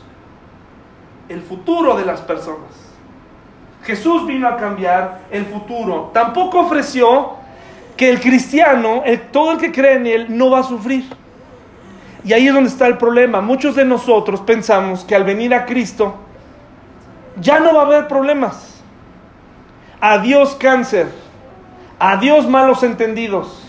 [1.29, 2.71] el futuro de las personas.
[3.83, 6.09] Jesús vino a cambiar el futuro.
[6.13, 7.33] Tampoco ofreció
[7.95, 11.05] que el cristiano, todo el que cree en él, no va a sufrir.
[12.23, 13.41] Y ahí es donde está el problema.
[13.41, 16.15] Muchos de nosotros pensamos que al venir a Cristo
[17.39, 18.81] ya no va a haber problemas.
[20.01, 21.07] Adiós cáncer,
[21.99, 23.63] adiós malos entendidos,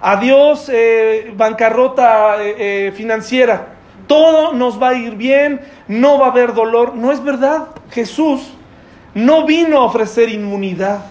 [0.00, 3.73] adiós eh, bancarrota eh, eh, financiera
[4.06, 6.94] todo nos va a ir bien, no va a haber dolor.
[6.94, 7.68] No es verdad.
[7.90, 8.52] Jesús
[9.14, 11.06] no vino a ofrecer inmunidad.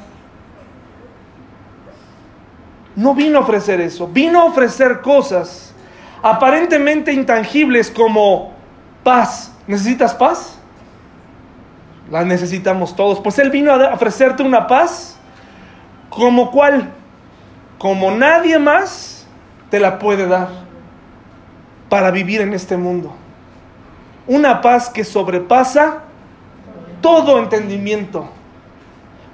[2.95, 4.08] No vino a ofrecer eso.
[4.08, 5.73] Vino a ofrecer cosas
[6.21, 8.53] aparentemente intangibles como
[9.03, 9.53] paz.
[9.67, 10.60] ¿Necesitas paz?
[12.12, 13.19] La necesitamos todos.
[13.19, 15.17] Pues Él vino a ofrecerte una paz
[16.10, 16.91] como cual,
[17.79, 19.25] como nadie más
[19.71, 20.62] te la puede dar
[21.93, 23.13] para vivir en este mundo.
[24.25, 25.99] Una paz que sobrepasa
[27.01, 28.27] todo entendimiento.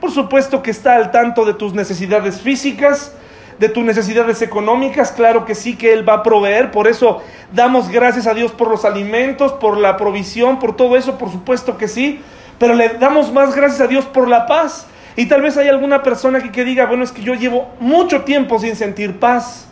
[0.01, 3.15] Por supuesto que está al tanto de tus necesidades físicas,
[3.59, 7.21] de tus necesidades económicas, claro que sí que Él va a proveer, por eso
[7.53, 11.77] damos gracias a Dios por los alimentos, por la provisión, por todo eso, por supuesto
[11.77, 12.19] que sí,
[12.57, 14.85] pero le damos más gracias a Dios por la paz.
[15.15, 18.25] Y tal vez hay alguna persona que, que diga, bueno, es que yo llevo mucho
[18.25, 19.68] tiempo sin sentir paz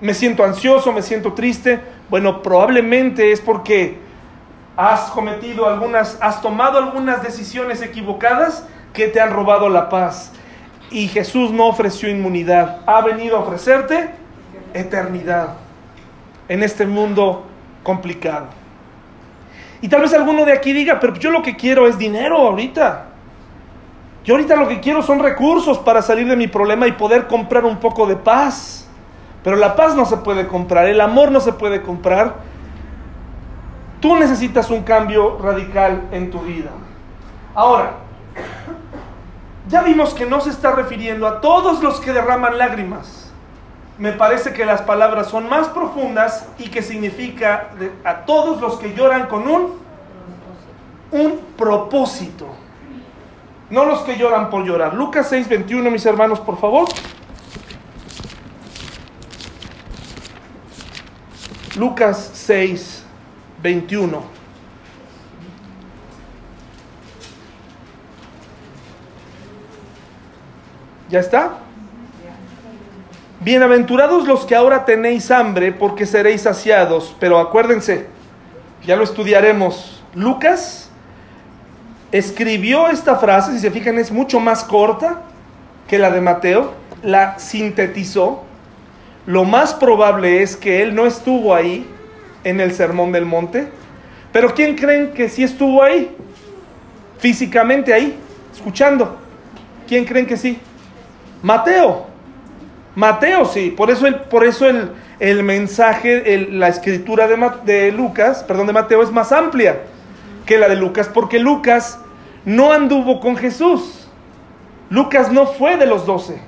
[0.00, 1.80] me siento ansioso, me siento triste.
[2.08, 3.98] Bueno, probablemente es porque
[4.76, 10.32] has cometido algunas, has tomado algunas decisiones equivocadas que te han robado la paz.
[10.90, 14.10] Y Jesús no ofreció inmunidad, ha venido a ofrecerte
[14.72, 15.54] eternidad
[16.48, 17.44] en este mundo
[17.82, 18.46] complicado.
[19.80, 23.06] Y tal vez alguno de aquí diga, pero yo lo que quiero es dinero ahorita.
[24.24, 27.64] Yo ahorita lo que quiero son recursos para salir de mi problema y poder comprar
[27.64, 28.85] un poco de paz.
[29.46, 32.34] Pero la paz no se puede comprar, el amor no se puede comprar.
[34.00, 36.70] Tú necesitas un cambio radical en tu vida.
[37.54, 37.92] Ahora,
[39.68, 43.30] ya vimos que no se está refiriendo a todos los que derraman lágrimas.
[43.98, 47.68] Me parece que las palabras son más profundas y que significa
[48.02, 49.74] a todos los que lloran con un,
[51.12, 52.48] un propósito.
[53.70, 54.94] No los que lloran por llorar.
[54.94, 56.88] Lucas 6, 21, mis hermanos, por favor.
[61.76, 63.04] Lucas 6,
[63.62, 64.22] 21.
[71.10, 71.58] ¿Ya está?
[73.40, 77.14] Bienaventurados los que ahora tenéis hambre, porque seréis saciados.
[77.20, 78.06] Pero acuérdense,
[78.86, 80.02] ya lo estudiaremos.
[80.14, 80.90] Lucas
[82.10, 85.20] escribió esta frase, si se fijan, es mucho más corta
[85.86, 86.72] que la de Mateo.
[87.02, 88.44] La sintetizó
[89.26, 91.86] lo más probable es que él no estuvo ahí
[92.44, 93.68] en el Sermón del Monte.
[94.32, 96.14] Pero ¿quién creen que sí estuvo ahí?
[97.18, 98.16] Físicamente ahí,
[98.54, 99.18] escuchando.
[99.88, 100.58] ¿Quién creen que sí?
[101.42, 102.06] Mateo.
[102.94, 103.74] Mateo sí.
[103.76, 108.72] Por eso el, por eso el, el mensaje, la escritura de, de Lucas, perdón, de
[108.72, 109.80] Mateo es más amplia.
[110.46, 111.98] que la de Lucas, porque Lucas
[112.44, 114.08] no anduvo con Jesús.
[114.88, 116.40] Lucas no fue de los doce.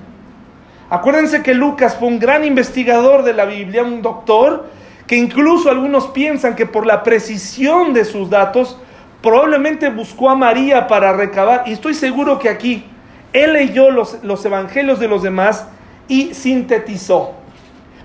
[0.90, 4.66] Acuérdense que Lucas fue un gran investigador de la Biblia, un doctor,
[5.06, 8.78] que incluso algunos piensan que por la precisión de sus datos,
[9.22, 12.86] probablemente buscó a María para recabar, y estoy seguro que aquí
[13.32, 15.66] él leyó los, los evangelios de los demás
[16.08, 17.34] y sintetizó.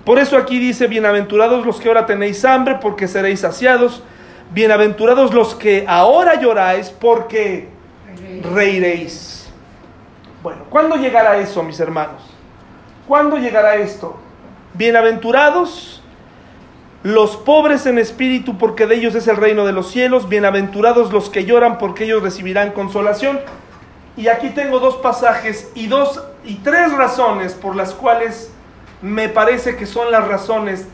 [0.03, 4.03] Por eso aquí dice, bienaventurados los que ahora tenéis hambre, porque seréis saciados.
[4.51, 7.69] Bienaventurados los que ahora lloráis, porque
[8.53, 9.49] reiréis.
[10.41, 12.32] Bueno, ¿cuándo llegará eso, mis hermanos?
[13.07, 14.15] ¿Cuándo llegará esto?
[14.75, 16.01] Bienaventurados
[17.03, 20.29] los pobres en espíritu, porque de ellos es el reino de los cielos.
[20.29, 23.41] Bienaventurados los que lloran, porque ellos recibirán consolación.
[24.15, 28.53] Y aquí tengo dos pasajes y dos y tres razones por las cuales
[29.01, 30.87] me parece que son las razones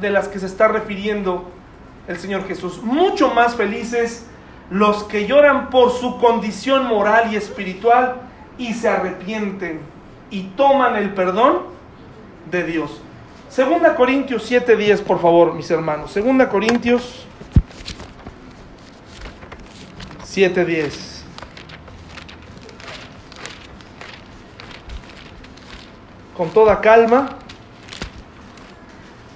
[0.00, 1.50] de las que se está refiriendo
[2.06, 2.80] el Señor Jesús.
[2.80, 4.24] Mucho más felices
[4.70, 8.18] los que lloran por su condición moral y espiritual
[8.56, 9.95] y se arrepienten
[10.30, 11.62] y toman el perdón
[12.50, 13.00] de Dios.
[13.48, 16.10] Segunda Corintios 7:10, por favor, mis hermanos.
[16.10, 17.26] Segunda Corintios
[20.24, 21.22] 7:10.
[26.36, 27.30] Con toda calma.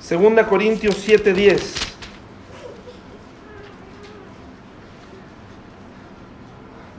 [0.00, 1.76] Segunda Corintios 7:10.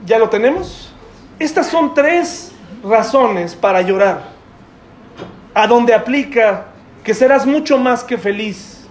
[0.04, 0.92] ¿Ya lo tenemos?
[1.38, 2.51] Estas son tres
[2.82, 4.22] razones para llorar.
[5.54, 6.66] A donde aplica
[7.04, 8.86] que serás mucho más que feliz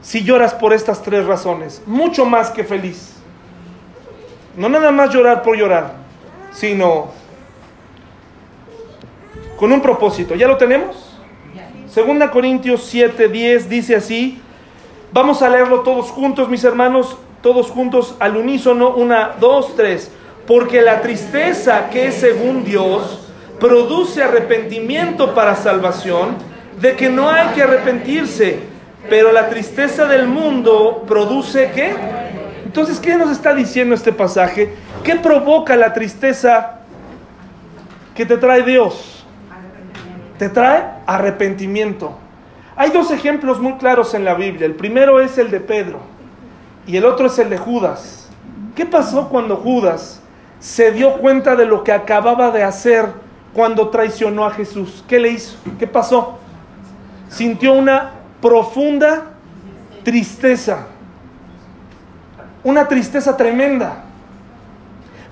[0.00, 1.82] si lloras por estas tres razones.
[1.86, 3.16] Mucho más que feliz.
[4.56, 5.94] No nada más llorar por llorar,
[6.52, 7.08] sino
[9.56, 10.34] con un propósito.
[10.34, 11.10] ¿Ya lo tenemos?
[11.88, 14.40] Segunda Corintios 7, 10 dice así.
[15.12, 18.90] Vamos a leerlo todos juntos, mis hermanos, todos juntos al unísono.
[18.90, 20.12] Una, dos, tres.
[20.50, 23.20] Porque la tristeza que es según Dios
[23.60, 26.30] produce arrepentimiento para salvación,
[26.80, 28.58] de que no hay que arrepentirse.
[29.08, 31.94] Pero la tristeza del mundo produce qué?
[32.64, 34.74] Entonces, ¿qué nos está diciendo este pasaje?
[35.04, 36.80] ¿Qué provoca la tristeza
[38.16, 39.24] que te trae Dios?
[40.36, 42.18] te trae arrepentimiento.
[42.74, 44.66] Hay dos ejemplos muy claros en la Biblia.
[44.66, 46.00] El primero es el de Pedro
[46.88, 48.28] y el otro es el de Judas.
[48.74, 50.19] ¿Qué pasó cuando Judas
[50.60, 53.06] se dio cuenta de lo que acababa de hacer
[53.52, 55.02] cuando traicionó a Jesús?
[55.08, 55.56] ¿Qué le hizo?
[55.78, 56.38] ¿Qué pasó?
[57.28, 59.32] Sintió una profunda
[60.04, 60.86] tristeza.
[62.62, 64.04] Una tristeza tremenda.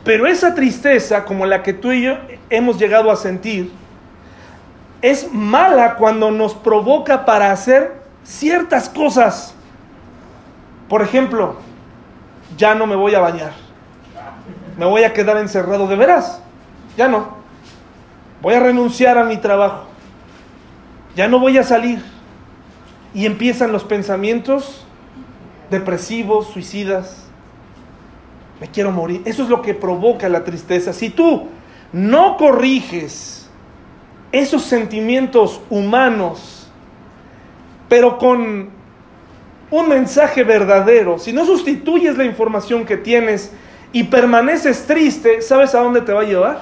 [0.03, 2.17] Pero esa tristeza, como la que tú y yo
[2.49, 3.71] hemos llegado a sentir,
[5.03, 9.55] es mala cuando nos provoca para hacer ciertas cosas.
[10.89, 11.57] Por ejemplo,
[12.57, 13.68] ya no me voy a bañar.
[14.79, 16.41] Me voy a quedar encerrado de veras.
[16.97, 17.37] Ya no.
[18.41, 19.87] Voy a renunciar a mi trabajo.
[21.17, 22.03] Ya no voy a salir.
[23.13, 24.87] Y empiezan los pensamientos
[25.69, 27.25] depresivos, suicidas.
[28.61, 29.23] Me quiero morir.
[29.25, 30.93] Eso es lo que provoca la tristeza.
[30.93, 31.49] Si tú
[31.93, 33.51] no corriges
[34.31, 36.71] esos sentimientos humanos,
[37.89, 38.71] pero con
[39.71, 43.53] un mensaje verdadero, si no sustituyes la información que tienes
[43.93, 46.61] y permaneces triste, ¿sabes a dónde te va a llevar?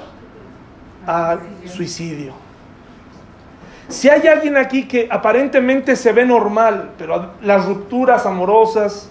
[1.06, 2.32] Al suicidio.
[3.88, 9.10] Si hay alguien aquí que aparentemente se ve normal, pero las rupturas amorosas,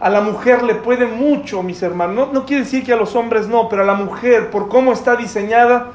[0.00, 2.14] a la mujer le puede mucho, mis hermanos.
[2.14, 4.92] No, no quiere decir que a los hombres no, pero a la mujer, por cómo
[4.92, 5.88] está diseñada,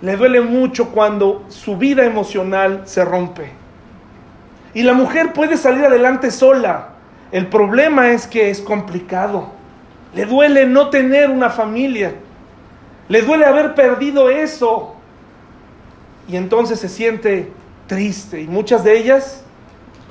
[0.00, 3.52] le duele mucho cuando su vida emocional se rompe.
[4.74, 6.90] Y la mujer puede salir adelante sola.
[7.32, 9.57] El problema es que es complicado.
[10.14, 12.14] Le duele no tener una familia.
[13.08, 14.94] Le duele haber perdido eso.
[16.28, 17.52] Y entonces se siente
[17.86, 18.40] triste.
[18.40, 19.44] Y muchas de ellas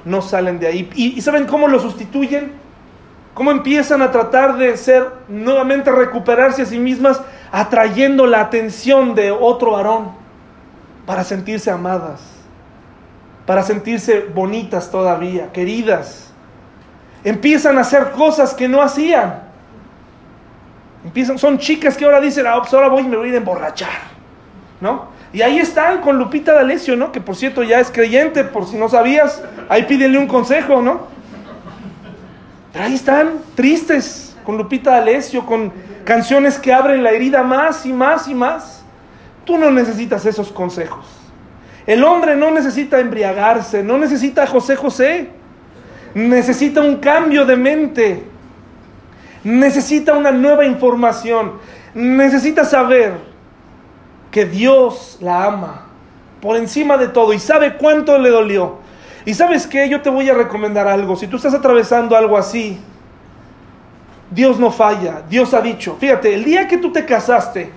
[0.05, 0.89] no salen de ahí.
[0.95, 2.51] ¿Y, saben cómo lo sustituyen?
[3.33, 7.21] ¿Cómo empiezan a tratar de ser nuevamente recuperarse a sí mismas?
[7.51, 10.11] atrayendo la atención de otro varón
[11.05, 12.21] para sentirse amadas,
[13.45, 16.31] para sentirse bonitas todavía, queridas.
[17.23, 19.46] Empiezan a hacer cosas que no hacían.
[21.07, 24.17] Empiezan, son chicas que ahora dicen, ah, pues ahora voy y me voy a emborrachar.
[24.81, 25.07] ¿No?
[25.31, 27.13] Y ahí están con Lupita D'Alessio, ¿no?
[27.13, 29.41] Que por cierto ya es creyente, por si no sabías.
[29.69, 31.07] Ahí pídenle un consejo, ¿no?
[32.73, 35.71] Pero ahí están, tristes, con Lupita D'Alessio, con
[36.03, 38.83] canciones que abren la herida más y más y más.
[39.45, 41.05] Tú no necesitas esos consejos.
[41.85, 45.29] El hombre no necesita embriagarse, no necesita José José,
[46.13, 48.23] necesita un cambio de mente.
[49.43, 51.53] Necesita una nueva información,
[51.93, 53.17] necesita saber
[54.31, 55.87] que Dios la ama
[56.41, 58.77] por encima de todo y sabe cuánto le dolió.
[59.25, 61.15] Y sabes qué, yo te voy a recomendar algo.
[61.15, 62.79] Si tú estás atravesando algo así,
[64.31, 65.23] Dios no falla.
[65.29, 67.71] Dios ha dicho, fíjate, el día que tú te casaste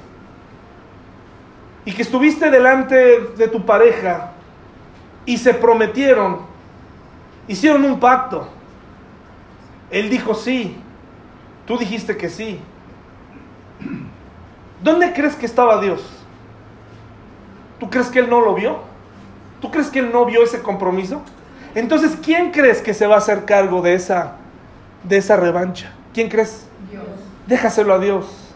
[1.85, 2.97] y que estuviste delante
[3.37, 4.33] de tu pareja
[5.25, 6.41] y se prometieron,
[7.49, 8.49] hicieron un pacto.
[9.91, 10.77] Él dijo sí,
[11.71, 12.59] tú dijiste que sí.
[14.83, 16.03] ¿Dónde crees que estaba Dios?
[17.79, 18.81] ¿Tú crees que Él no lo vio?
[19.61, 21.23] ¿Tú crees que Él no vio ese compromiso?
[21.77, 24.33] Entonces, ¿quién crees que se va a hacer cargo de esa,
[25.05, 25.93] de esa revancha?
[26.12, 26.66] ¿Quién crees?
[26.91, 27.05] Dios.
[27.47, 28.53] Déjaselo a Dios.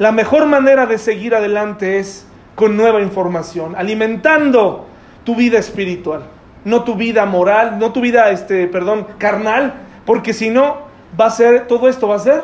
[0.00, 2.26] La mejor manera de seguir adelante es
[2.56, 4.88] con nueva información, alimentando
[5.22, 6.24] tu vida espiritual,
[6.64, 9.74] no tu vida moral, no tu vida, este, perdón, carnal,
[10.04, 12.42] porque si no, va a ser, todo esto va a ser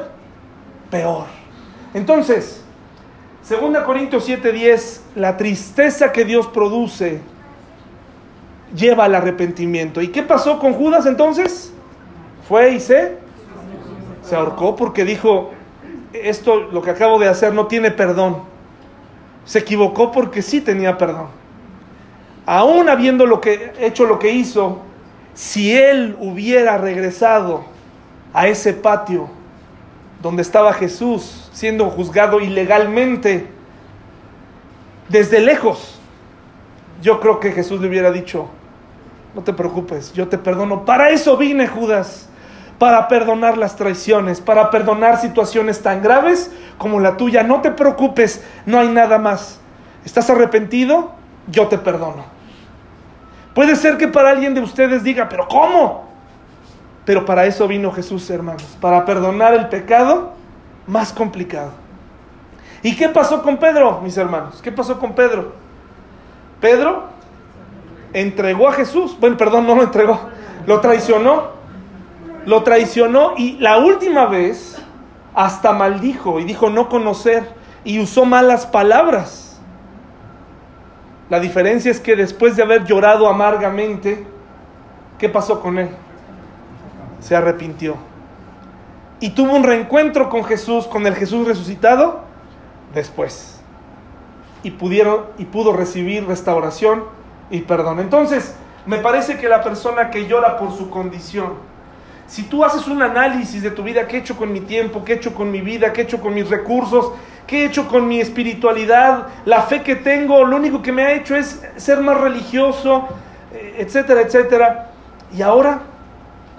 [0.91, 1.25] peor.
[1.95, 2.63] Entonces,
[3.49, 7.21] 2 Corintios 7:10, la tristeza que Dios produce
[8.75, 10.03] lleva al arrepentimiento.
[10.03, 11.73] ¿Y qué pasó con Judas entonces?
[12.49, 13.19] Fue y se,
[14.23, 15.51] se ahorcó porque dijo,
[16.13, 18.43] esto, lo que acabo de hacer, no tiene perdón.
[19.45, 21.29] Se equivocó porque sí tenía perdón.
[22.47, 24.81] Aún habiendo lo que, hecho lo que hizo,
[25.35, 27.65] si él hubiera regresado
[28.37, 29.31] a ese patio
[30.23, 33.49] donde estaba Jesús siendo juzgado ilegalmente,
[35.09, 35.99] desde lejos,
[37.01, 38.49] yo creo que Jesús le hubiera dicho,
[39.35, 40.85] no te preocupes, yo te perdono.
[40.85, 42.29] Para eso vine, Judas,
[42.79, 47.43] para perdonar las traiciones, para perdonar situaciones tan graves como la tuya.
[47.43, 49.61] No te preocupes, no hay nada más.
[50.05, 51.13] ¿Estás arrepentido?
[51.49, 52.25] Yo te perdono.
[53.55, 56.06] Puede ser que para alguien de ustedes diga, pero ¿cómo?
[57.07, 60.33] Pero para eso vino Jesús, hermanos, para perdonar el pecado
[60.89, 61.71] más complicado.
[62.83, 64.61] ¿Y qué pasó con Pedro, mis hermanos?
[64.61, 65.53] ¿Qué pasó con Pedro?
[66.61, 67.05] Pedro
[68.13, 69.17] entregó a Jesús.
[69.19, 70.19] Bueno, perdón, no lo entregó.
[70.67, 71.55] Lo traicionó.
[72.45, 74.83] Lo traicionó y la última vez
[75.35, 77.49] hasta maldijo y dijo no conocer
[77.85, 79.61] y usó malas palabras.
[81.29, 84.27] La diferencia es que después de haber llorado amargamente,
[85.19, 85.91] ¿qué pasó con él?
[87.21, 87.97] Se arrepintió.
[89.21, 92.21] Y tuvo un reencuentro con Jesús, con el Jesús resucitado,
[92.95, 93.61] después.
[94.63, 97.05] Y, pudieron, y pudo recibir restauración
[97.51, 98.01] y perdón.
[98.01, 98.55] Entonces,
[98.85, 101.55] me parece que la persona que llora por su condición,
[102.27, 105.15] si tú haces un análisis de tu vida, qué he hecho con mi tiempo, qué
[105.15, 107.13] he hecho con mi vida, qué he hecho con mis recursos,
[107.47, 111.13] qué he hecho con mi espiritualidad, la fe que tengo, lo único que me ha
[111.13, 113.07] hecho es ser más religioso,
[113.53, 114.91] eh, etcétera, etcétera.
[115.37, 115.81] Y ahora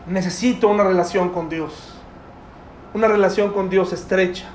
[0.08, 1.94] necesito una relación con Dios,
[2.94, 4.46] una relación con Dios estrecha.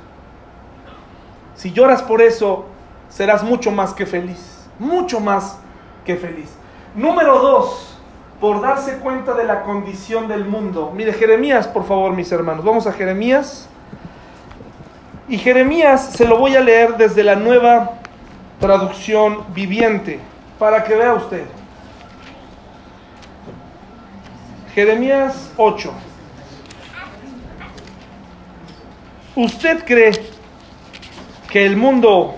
[1.54, 2.66] Si lloras por eso,
[3.08, 5.58] serás mucho más que feliz, mucho más
[6.04, 6.50] qué feliz.
[6.94, 7.98] Número dos,
[8.40, 10.92] por darse cuenta de la condición del mundo.
[10.94, 12.64] Mire, Jeremías, por favor, mis hermanos.
[12.64, 13.68] Vamos a Jeremías.
[15.28, 17.92] Y Jeremías se lo voy a leer desde la nueva
[18.58, 20.18] traducción viviente,
[20.58, 21.44] para que vea usted.
[24.74, 25.92] Jeremías 8.
[29.36, 30.12] ¿Usted cree
[31.48, 32.36] que el mundo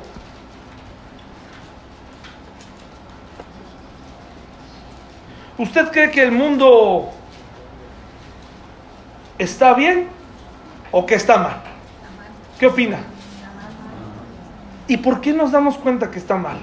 [5.57, 7.13] ¿Usted cree que el mundo
[9.39, 10.09] está bien
[10.91, 11.63] o que está mal?
[12.59, 12.99] ¿Qué opina?
[14.89, 16.59] ¿Y por qué nos damos cuenta que está mal?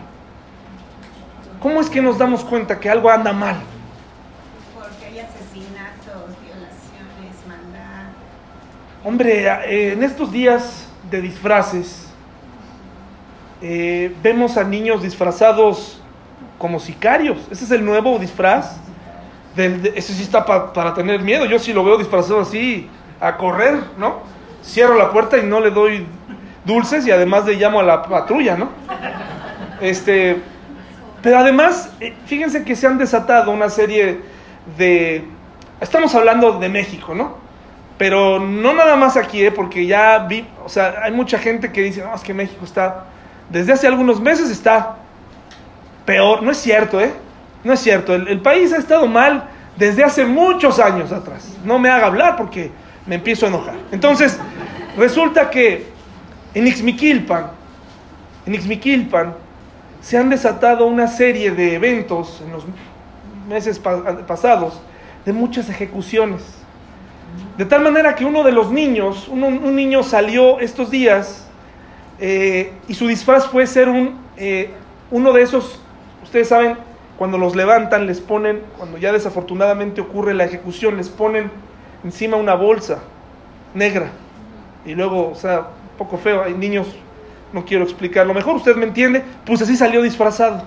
[1.62, 3.56] ¿Cómo es que nos damos cuenta que algo anda mal?
[4.76, 8.12] Porque hay asesinatos, violaciones, maldad.
[9.04, 12.08] Hombre, eh, en estos días de disfraces,
[13.60, 16.00] eh, vemos a niños disfrazados
[16.60, 17.40] como sicarios.
[17.50, 18.78] Ese es el nuevo disfraz.
[19.56, 21.46] Del, ese sí está para tener miedo.
[21.46, 22.88] Yo sí lo veo disfrazado así,
[23.20, 24.20] a correr, ¿no?
[24.64, 26.06] Cierro la puerta y no le doy
[26.64, 28.70] dulces y además le llamo a la patrulla, ¿no?
[29.82, 30.38] Este,
[31.24, 34.22] pero además, eh, fíjense que se han desatado una serie
[34.78, 35.26] de...
[35.80, 37.42] Estamos hablando de México, ¿no?
[38.02, 39.52] Pero no nada más aquí, ¿eh?
[39.52, 43.06] porque ya vi, o sea, hay mucha gente que dice, no, es que México está,
[43.48, 44.96] desde hace algunos meses está
[46.04, 46.42] peor.
[46.42, 47.14] No es cierto, ¿eh?
[47.64, 48.16] No es cierto.
[48.16, 49.48] El, país ha estado mal
[49.78, 51.56] desde hace muchos años atrás.
[51.64, 52.72] No me haga hablar porque
[53.06, 53.76] me empiezo a enojar.
[53.92, 54.40] Entonces,
[54.98, 55.86] resulta que
[56.56, 57.52] en Ixmiquilpan,
[58.48, 59.36] en Ixmiquilpan,
[60.02, 62.64] se han desatado una serie de eventos en los
[63.48, 63.80] meses
[64.28, 64.82] pasados
[65.24, 66.61] de muchas ejecuciones.
[67.58, 71.48] De tal manera que uno de los niños, un niño salió estos días
[72.24, 74.70] eh, y su disfraz fue ser un, eh,
[75.10, 75.80] uno de esos,
[76.24, 76.78] ustedes saben,
[77.18, 81.50] cuando los levantan les ponen, cuando ya desafortunadamente ocurre la ejecución, les ponen
[82.04, 83.00] encima una bolsa
[83.74, 84.12] negra.
[84.86, 86.88] Y luego, o sea, un poco feo, hay niños,
[87.54, 90.64] no quiero explicarlo mejor, usted me entiende, pues así salió disfrazado.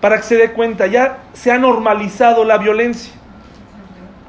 [0.00, 3.12] Para que se dé cuenta, ya se ha normalizado la violencia.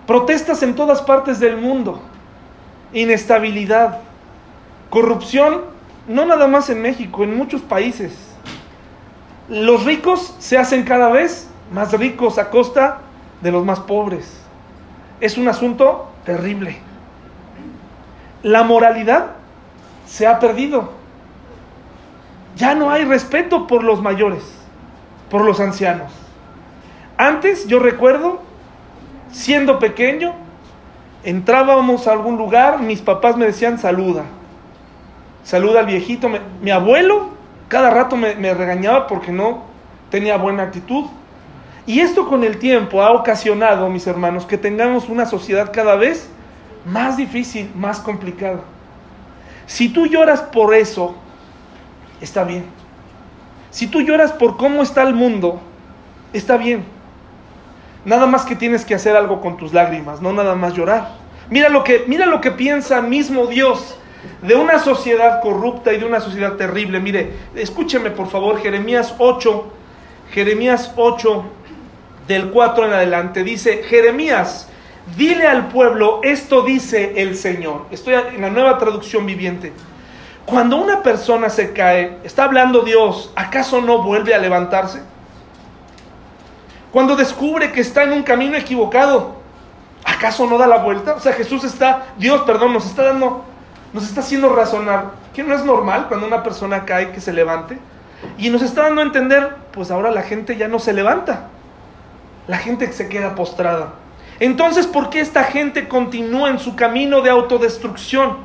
[0.07, 2.01] Protestas en todas partes del mundo,
[2.93, 3.99] inestabilidad,
[4.89, 5.61] corrupción,
[6.07, 8.13] no nada más en México, en muchos países.
[9.47, 12.99] Los ricos se hacen cada vez más ricos a costa
[13.41, 14.41] de los más pobres.
[15.19, 16.77] Es un asunto terrible.
[18.43, 19.31] La moralidad
[20.07, 20.91] se ha perdido.
[22.55, 24.43] Ya no hay respeto por los mayores,
[25.29, 26.11] por los ancianos.
[27.17, 28.41] Antes yo recuerdo,
[29.31, 30.33] siendo pequeño,
[31.23, 34.23] entrábamos a algún lugar, mis papás me decían saluda.
[35.43, 36.29] Saluda al viejito.
[36.61, 37.29] Mi abuelo
[37.67, 39.63] cada rato me, me regañaba porque no
[40.09, 41.05] tenía buena actitud.
[41.85, 46.29] Y esto con el tiempo ha ocasionado, mis hermanos, que tengamos una sociedad cada vez
[46.85, 48.59] más difícil, más complicada.
[49.65, 51.15] Si tú lloras por eso,
[52.19, 52.65] está bien.
[53.71, 55.61] Si tú lloras por cómo está el mundo,
[56.33, 56.83] está bien.
[58.03, 61.15] Nada más que tienes que hacer algo con tus lágrimas, no nada más llorar.
[61.49, 63.97] Mira lo que, mira lo que piensa mismo Dios
[64.41, 66.99] de una sociedad corrupta y de una sociedad terrible.
[66.99, 69.73] Mire, escúcheme por favor, Jeremías 8,
[70.31, 71.43] Jeremías 8,
[72.27, 74.69] del 4 en adelante, dice, Jeremías,
[75.17, 77.85] dile al pueblo, esto dice el Señor.
[77.91, 79.73] Estoy en la nueva traducción viviente.
[80.45, 85.01] Cuando una persona se cae, está hablando Dios, ¿acaso no vuelve a levantarse?
[86.91, 89.35] Cuando descubre que está en un camino equivocado,
[90.03, 91.13] ¿acaso no da la vuelta?
[91.13, 93.45] O sea, Jesús está, Dios, perdón, nos está dando,
[93.93, 97.79] nos está haciendo razonar que no es normal cuando una persona cae que se levante.
[98.37, 101.47] Y nos está dando a entender, pues ahora la gente ya no se levanta.
[102.47, 103.93] La gente se queda postrada.
[104.39, 108.37] Entonces, ¿por qué esta gente continúa en su camino de autodestrucción?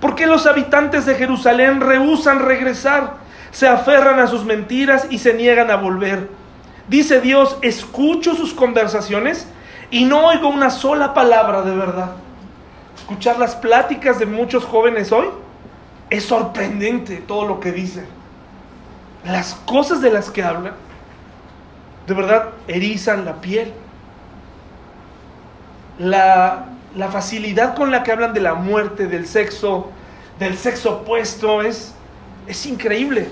[0.00, 3.14] ¿Por qué los habitantes de Jerusalén rehusan regresar?
[3.50, 6.28] Se aferran a sus mentiras y se niegan a volver.
[6.88, 9.46] Dice Dios, escucho sus conversaciones
[9.90, 12.12] y no oigo una sola palabra de verdad.
[12.96, 15.28] Escuchar las pláticas de muchos jóvenes hoy
[16.10, 18.06] es sorprendente todo lo que dicen.
[19.24, 20.74] Las cosas de las que hablan,
[22.06, 23.72] de verdad, erizan la piel.
[25.98, 29.90] La, la facilidad con la que hablan de la muerte, del sexo,
[30.38, 31.94] del sexo opuesto, es,
[32.46, 33.28] es increíble.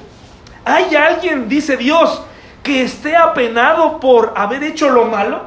[0.64, 2.22] ¿Hay alguien, dice Dios,
[2.63, 5.43] que esté apenado por haber hecho lo malo?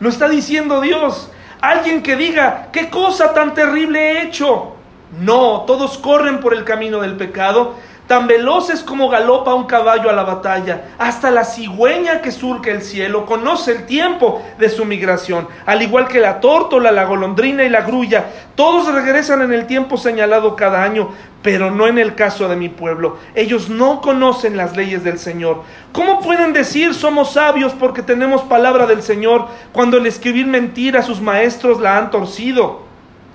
[0.00, 1.30] Lo está diciendo Dios.
[1.60, 4.76] Alguien que diga, ¿qué cosa tan terrible he hecho?
[5.18, 7.74] No, todos corren por el camino del pecado,
[8.06, 10.90] tan veloces como galopa un caballo a la batalla.
[10.98, 16.08] Hasta la cigüeña que surca el cielo conoce el tiempo de su migración, al igual
[16.08, 18.26] que la tórtola, la golondrina y la grulla.
[18.54, 21.10] Todos regresan en el tiempo señalado cada año,
[21.42, 23.18] pero no en el caso de mi pueblo.
[23.34, 25.62] Ellos no conocen las leyes del Señor.
[25.92, 31.20] ¿Cómo pueden decir somos sabios porque tenemos palabra del Señor cuando al escribir mentira sus
[31.20, 32.85] maestros la han torcido?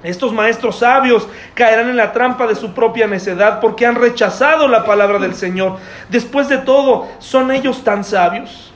[0.04, 4.84] Estos maestros sabios caerán en la trampa de su propia necedad porque han rechazado la
[4.84, 5.78] palabra del Señor.
[6.10, 8.74] Después de todo, ¿son ellos tan sabios?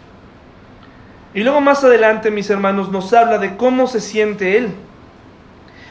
[1.34, 4.74] Y luego más adelante, mis hermanos, nos habla de cómo se siente Él.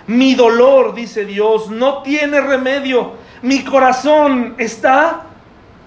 [0.07, 3.15] Mi dolor, dice Dios, no tiene remedio.
[3.43, 5.25] Mi corazón está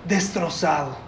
[0.05, 1.06] destrozado.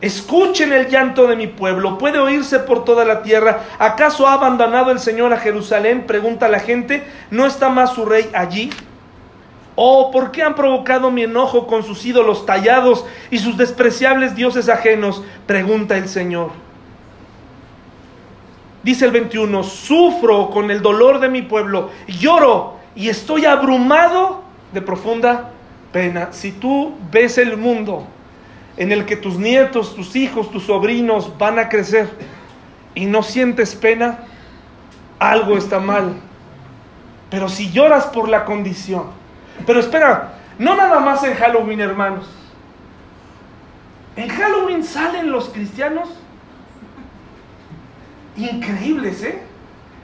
[0.00, 3.64] Escuchen el llanto de mi pueblo, puede oírse por toda la tierra.
[3.78, 6.04] ¿Acaso ha abandonado el Señor a Jerusalén?
[6.06, 7.02] Pregunta la gente.
[7.30, 8.70] ¿No está más su rey allí?
[9.74, 14.68] Oh, ¿por qué han provocado mi enojo con sus ídolos tallados y sus despreciables dioses
[14.68, 15.22] ajenos?
[15.46, 16.50] Pregunta el Señor.
[18.82, 24.42] Dice el 21, sufro con el dolor de mi pueblo, lloro y estoy abrumado
[24.72, 25.50] de profunda
[25.90, 26.28] pena.
[26.32, 28.06] Si tú ves el mundo
[28.76, 32.08] en el que tus nietos, tus hijos, tus sobrinos van a crecer
[32.94, 34.20] y no sientes pena,
[35.18, 36.14] algo está mal.
[37.30, 39.06] Pero si lloras por la condición,
[39.66, 42.26] pero espera, no nada más en Halloween, hermanos.
[44.16, 46.08] En Halloween salen los cristianos
[48.36, 49.42] increíbles, ¿eh?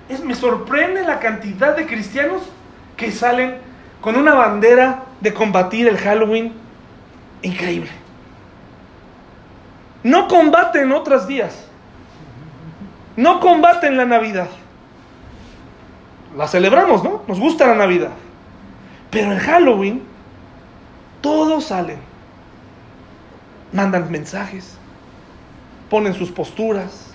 [0.08, 2.42] Es, me sorprende la cantidad de cristianos
[2.96, 3.56] que salen
[4.00, 6.52] con una bandera de combatir el Halloween.
[7.42, 8.01] Increíble.
[10.02, 11.66] No combaten otros días.
[13.16, 14.48] No combaten la Navidad.
[16.36, 17.22] la celebramos, ¿no?
[17.28, 18.10] Nos gusta la Navidad.
[19.10, 20.02] Pero en Halloween,
[21.20, 21.98] todos salen.
[23.72, 24.76] Mandan mensajes,
[25.88, 27.12] ponen sus posturas,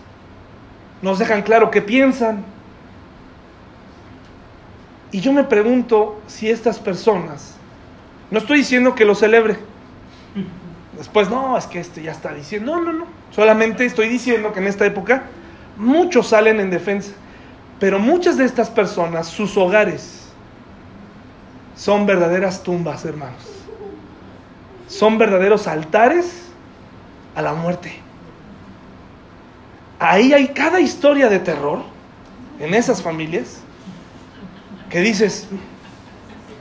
[1.02, 2.44] nos dejan claro qué piensan.
[5.12, 7.56] Y yo me pregunto si estas personas,
[8.32, 9.58] no estoy diciendo que lo celebre,
[10.98, 14.60] después no, es que este ya está diciendo, no, no, no, solamente estoy diciendo que
[14.60, 15.24] en esta época
[15.78, 17.12] muchos salen en defensa,
[17.80, 20.30] pero muchas de estas personas, sus hogares,
[21.76, 23.44] son verdaderas tumbas, hermanos,
[24.88, 26.48] son verdaderos altares
[27.36, 28.00] a la muerte.
[30.00, 31.84] Ahí hay cada historia de terror
[32.60, 33.60] en esas familias
[34.90, 35.48] que dices,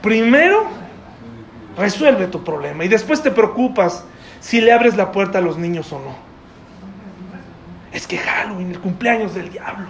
[0.01, 0.67] primero
[1.77, 4.03] resuelve tu problema y después te preocupas
[4.47, 6.15] si le abres la puerta a los niños o no.
[7.91, 9.87] Es que Halloween, el cumpleaños del diablo.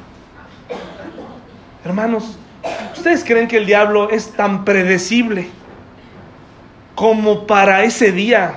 [1.85, 2.39] Hermanos,
[2.91, 5.51] ¿ustedes creen que el diablo es tan predecible
[6.95, 8.55] como para ese día?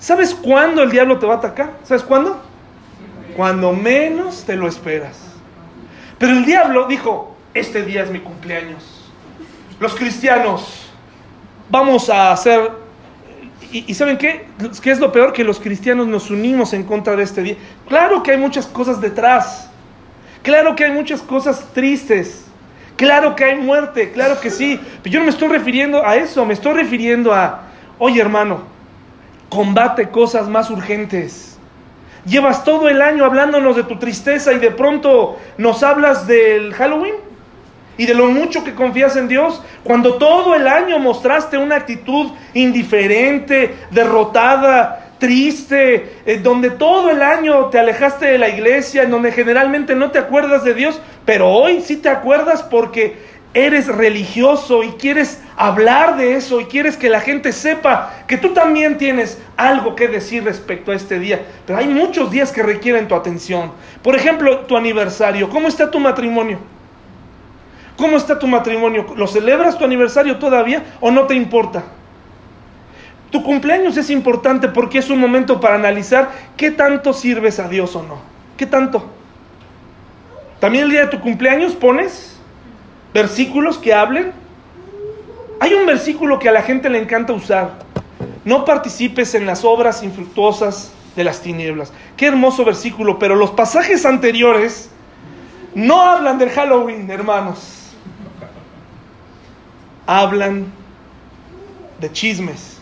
[0.00, 1.74] ¿Sabes cuándo el diablo te va a atacar?
[1.84, 2.42] ¿Sabes cuándo?
[3.36, 5.20] Cuando menos te lo esperas.
[6.18, 9.08] Pero el diablo dijo, este día es mi cumpleaños.
[9.78, 10.90] Los cristianos
[11.70, 12.85] vamos a hacer...
[13.86, 14.46] ¿Y, saben qué?
[14.82, 15.34] ¿Qué es lo peor?
[15.34, 17.56] Que los cristianos nos unimos en contra de este día.
[17.88, 19.70] Claro que hay muchas cosas detrás.
[20.42, 22.46] Claro que hay muchas cosas tristes.
[22.96, 24.12] Claro que hay muerte.
[24.12, 24.80] Claro que sí.
[25.02, 26.46] Pero yo no me estoy refiriendo a eso.
[26.46, 27.64] Me estoy refiriendo a,
[27.98, 28.62] oye hermano,
[29.50, 31.58] combate cosas más urgentes.
[32.24, 37.25] Llevas todo el año hablándonos de tu tristeza y de pronto nos hablas del Halloween
[37.98, 42.32] y de lo mucho que confías en Dios, cuando todo el año mostraste una actitud
[42.54, 49.32] indiferente, derrotada, triste, eh, donde todo el año te alejaste de la iglesia, en donde
[49.32, 53.16] generalmente no te acuerdas de Dios, pero hoy sí te acuerdas porque
[53.54, 58.52] eres religioso y quieres hablar de eso y quieres que la gente sepa que tú
[58.52, 61.40] también tienes algo que decir respecto a este día.
[61.66, 63.72] Pero hay muchos días que requieren tu atención.
[64.02, 65.48] Por ejemplo, tu aniversario.
[65.48, 66.58] ¿Cómo está tu matrimonio?
[67.96, 69.06] ¿Cómo está tu matrimonio?
[69.16, 71.84] ¿Lo celebras tu aniversario todavía o no te importa?
[73.30, 77.96] Tu cumpleaños es importante porque es un momento para analizar qué tanto sirves a Dios
[77.96, 78.18] o no.
[78.56, 79.04] ¿Qué tanto?
[80.60, 82.38] También el día de tu cumpleaños pones
[83.12, 84.32] versículos que hablen.
[85.60, 87.78] Hay un versículo que a la gente le encanta usar.
[88.44, 91.92] No participes en las obras infructuosas de las tinieblas.
[92.16, 94.90] Qué hermoso versículo, pero los pasajes anteriores
[95.74, 97.75] no hablan del Halloween, hermanos.
[100.06, 100.72] Hablan
[102.00, 102.80] de chismes.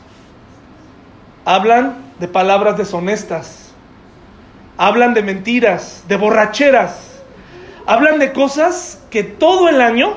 [1.44, 3.72] Hablan de palabras deshonestas.
[4.76, 7.22] Hablan de mentiras, de borracheras.
[7.86, 10.14] Hablan de cosas que todo el año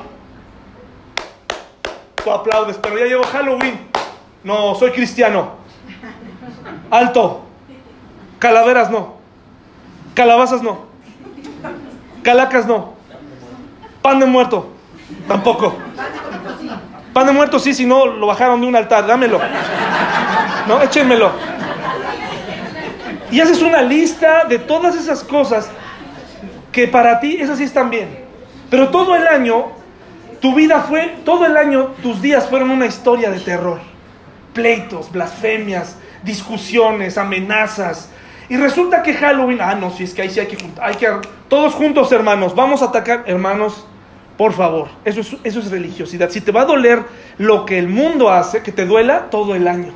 [2.16, 3.78] tú aplaudes, pero ya llevo Halloween.
[4.44, 5.52] No, soy cristiano.
[6.90, 7.42] Alto.
[8.38, 9.16] Calaveras no.
[10.14, 10.86] Calabazas no.
[12.22, 12.94] Calacas no.
[14.02, 14.72] Pan de muerto.
[15.26, 15.76] Tampoco.
[17.12, 19.06] Pan de muerto sí, si no lo bajaron de un altar.
[19.06, 19.40] Dámelo.
[20.66, 21.32] No, échenmelo.
[23.30, 25.70] Y haces una lista de todas esas cosas
[26.72, 28.24] que para ti esas sí están bien.
[28.70, 29.72] Pero todo el año,
[30.40, 33.80] tu vida fue, todo el año tus días fueron una historia de terror.
[34.52, 38.10] Pleitos, blasfemias, discusiones, amenazas.
[38.48, 41.08] Y resulta que Halloween, ah, no, si es que ahí sí hay que hay que
[41.48, 43.86] todos juntos, hermanos, vamos a atacar, hermanos,
[44.38, 46.30] por favor, eso es, eso es religiosidad.
[46.30, 47.02] Si te va a doler
[47.36, 49.92] lo que el mundo hace, que te duela todo el año.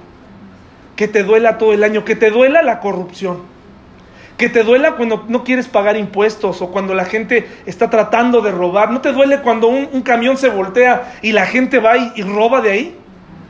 [0.97, 3.53] Que te duela todo el año, que te duela la corrupción
[4.43, 8.51] que te duela cuando no quieres pagar impuestos o cuando la gente está tratando de
[8.51, 8.91] robar.
[8.91, 12.73] ¿No te duele cuando un, camión se voltea y la gente va y, roba de
[12.73, 12.99] ahí?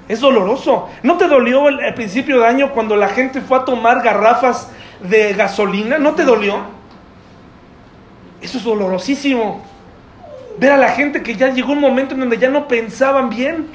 [0.07, 0.91] Es doloroso.
[1.03, 4.71] ¿No te dolió el, el, principio de año cuando la gente fue a tomar garrafas
[5.01, 5.97] de gasolina?
[5.97, 6.59] ¿No te dolió?
[8.43, 9.72] Eso es dolorosísimo.
[10.59, 13.67] Ver a la gente que ya llegó un momento en donde ya no pensaban bien.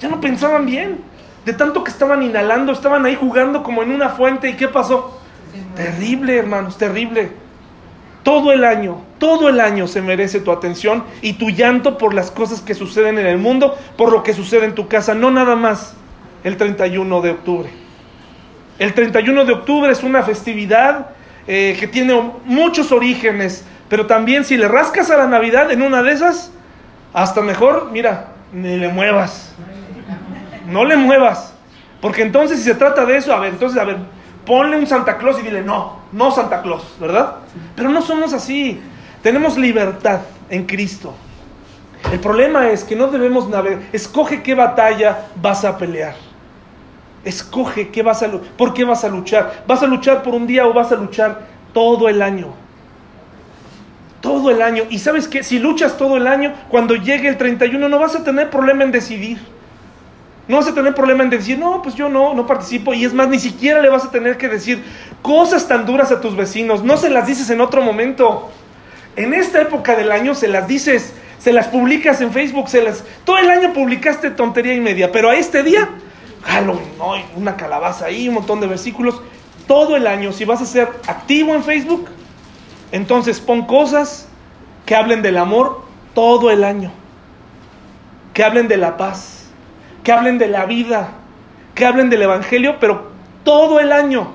[0.00, 0.98] Ya no pensaban bien.
[1.44, 4.50] De tanto que estaban inhalando, estaban ahí jugando como en una fuente.
[4.50, 5.18] ¿Y qué pasó?
[5.74, 7.30] Terrible, hermanos, terrible.
[8.22, 12.30] Todo el año, todo el año se merece tu atención y tu llanto por las
[12.30, 15.56] cosas que suceden en el mundo, por lo que sucede en tu casa, no nada
[15.56, 15.94] más
[16.44, 17.70] el 31 de octubre.
[18.78, 21.10] El 31 de octubre es una festividad
[21.46, 26.02] eh, que tiene muchos orígenes, pero también si le rascas a la Navidad en una
[26.02, 26.52] de esas,
[27.12, 29.54] hasta mejor, mira, ni le muevas.
[30.66, 31.54] No le muevas.
[32.00, 33.96] Porque entonces si se trata de eso, a ver, entonces, a ver,
[34.44, 37.36] ponle un Santa Claus y dile, no, no Santa Claus, ¿verdad?
[37.74, 38.80] Pero no somos así.
[39.22, 41.14] Tenemos libertad en Cristo.
[42.12, 43.80] El problema es que no debemos navegar.
[43.92, 46.14] Escoge qué batalla vas a pelear.
[47.24, 49.64] Escoge qué vas a, por qué vas a luchar.
[49.66, 51.40] ¿Vas a luchar por un día o vas a luchar
[51.72, 52.54] todo el año?
[54.20, 54.84] Todo el año.
[54.90, 58.24] Y sabes que si luchas todo el año, cuando llegue el 31 no vas a
[58.24, 59.38] tener problema en decidir.
[60.48, 62.94] No vas a tener problema en decir, no, pues yo no, no participo.
[62.94, 64.82] Y es más, ni siquiera le vas a tener que decir
[65.20, 66.82] cosas tan duras a tus vecinos.
[66.82, 68.50] No se las dices en otro momento.
[69.14, 73.04] En esta época del año se las dices, se las publicas en Facebook, se las...
[73.24, 75.90] Todo el año publicaste tontería y media, pero a este día,
[76.42, 76.88] Halloween,
[77.36, 79.20] una calabaza ahí, un montón de versículos.
[79.66, 82.08] Todo el año, si vas a ser activo en Facebook,
[82.92, 84.28] entonces pon cosas
[84.86, 85.82] que hablen del amor
[86.14, 86.90] todo el año,
[88.34, 89.50] que hablen de la paz,
[90.02, 91.10] que hablen de la vida,
[91.74, 93.10] que hablen del Evangelio, pero
[93.44, 94.32] todo el año,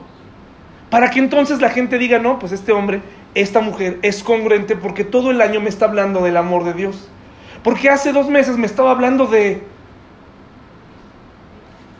[0.89, 3.01] para que entonces la gente diga, no, pues este hombre
[3.35, 7.09] esta mujer es congruente porque todo el año me está hablando del amor de Dios.
[7.63, 9.63] Porque hace dos meses me estaba hablando de,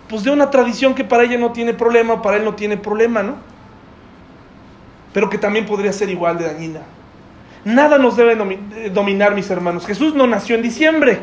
[0.09, 3.23] pues de una tradición que para ella no tiene problema, para él no tiene problema,
[3.23, 3.35] ¿no?
[5.13, 6.81] Pero que también podría ser igual de dañina.
[7.65, 9.85] Nada nos debe eh, dominar, mis hermanos.
[9.85, 11.21] Jesús no nació en diciembre.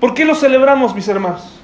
[0.00, 1.60] ¿Por qué lo celebramos, mis hermanos?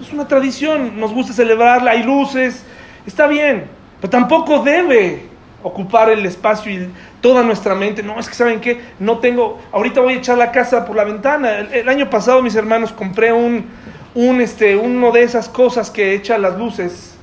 [0.00, 2.64] Es una tradición, nos gusta celebrarla, hay luces,
[3.06, 3.64] está bien.
[4.00, 5.26] Pero tampoco debe
[5.62, 6.88] ocupar el espacio y
[7.20, 8.02] toda nuestra mente.
[8.02, 11.04] No, es que saben qué, no tengo, ahorita voy a echar la casa por la
[11.04, 11.58] ventana.
[11.58, 13.66] El, año pasado, mis hermanos, compré un,
[14.14, 17.13] un, este, uno de esas cosas que echa las luces.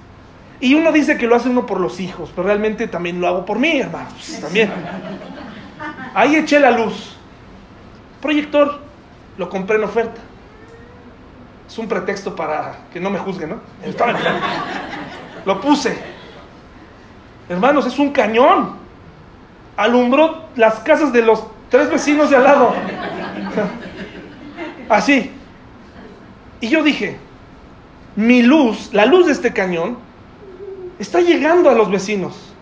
[0.61, 3.45] Y uno dice que lo hace uno por los hijos, pero realmente también lo hago
[3.45, 4.37] por mí, hermanos.
[4.39, 4.71] También.
[6.13, 7.17] Ahí eché la luz.
[8.21, 8.79] Proyector,
[9.37, 10.21] lo compré en oferta.
[11.67, 13.61] Es un pretexto para que no me juzguen, ¿no?
[15.45, 15.97] Lo puse.
[17.49, 18.75] Hermanos, es un cañón.
[19.75, 22.75] Alumbró las casas de los tres vecinos de al lado.
[24.89, 25.31] Así.
[26.59, 27.17] Y yo dije,
[28.15, 29.97] mi luz, la luz de este cañón,
[31.01, 32.53] está llegando a los vecinos.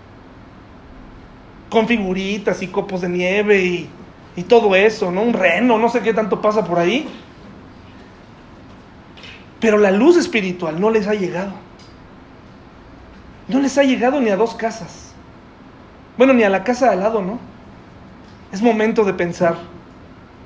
[1.70, 3.90] Con figuritas y copos de nieve y,
[4.36, 5.22] y todo eso, ¿no?
[5.22, 7.08] Un reno, no sé qué tanto pasa por ahí.
[9.60, 11.52] Pero la luz espiritual no les ha llegado.
[13.48, 15.14] No les ha llegado ni a dos casas.
[16.18, 17.40] Bueno, ni a la casa de al lado, ¿no?
[18.52, 19.58] Es momento de pensar,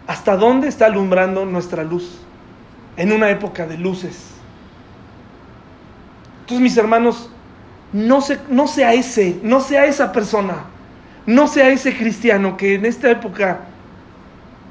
[0.08, 2.20] ¿hasta dónde está alumbrando nuestra luz?
[2.98, 4.32] En una época de luces.
[6.42, 7.30] Entonces, mis hermanos,
[7.94, 10.66] no, se, no sea ese, no sea esa persona,
[11.26, 13.62] no sea ese cristiano que en esta época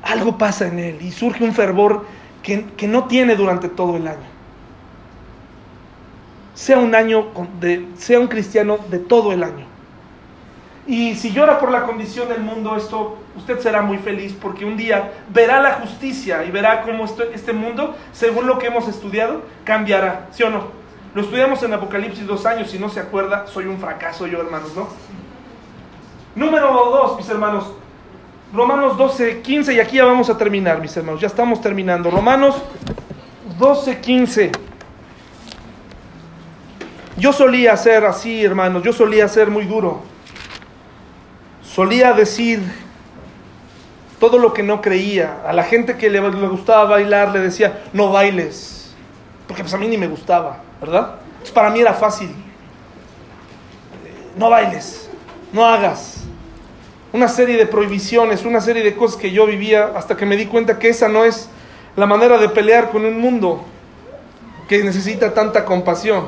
[0.03, 2.05] algo pasa en él y surge un fervor
[2.43, 4.33] que, que no tiene durante todo el año
[6.55, 7.29] sea un año
[7.61, 9.67] de, sea un cristiano de todo el año.
[10.87, 14.77] Y si llora por la condición del mundo, esto usted será muy feliz porque un
[14.77, 19.43] día verá la justicia y verá cómo este, este mundo, según lo que hemos estudiado,
[19.65, 20.29] cambiará.
[20.33, 20.82] ¿Sí o no?
[21.15, 24.75] Lo estudiamos en Apocalipsis dos años, si no se acuerda, soy un fracaso yo, hermanos,
[24.75, 24.89] ¿no?
[26.35, 27.73] Número dos, mis hermanos.
[28.55, 31.21] Romanos 12, 15, y aquí ya vamos a terminar, mis hermanos.
[31.21, 32.11] Ya estamos terminando.
[32.11, 32.57] Romanos
[33.59, 34.53] 12, 15.
[37.17, 40.03] Yo solía ser así, hermanos, yo solía ser muy duro.
[41.63, 42.61] Solía decir
[44.19, 45.43] todo lo que no creía.
[45.47, 48.95] A la gente que le, gustaba bailar le decía, no bailes.
[49.47, 51.15] Porque pues a mí ni me gustaba, ¿verdad?
[51.29, 52.29] Entonces para mí era fácil.
[54.37, 55.09] No bailes,
[55.53, 56.25] no hagas.
[57.13, 60.47] Una serie de prohibiciones, una serie de cosas que yo vivía hasta que me di
[60.47, 61.49] cuenta que esa no es
[61.95, 63.65] la manera de pelear con un mundo
[64.69, 66.27] que necesita tanta compasión.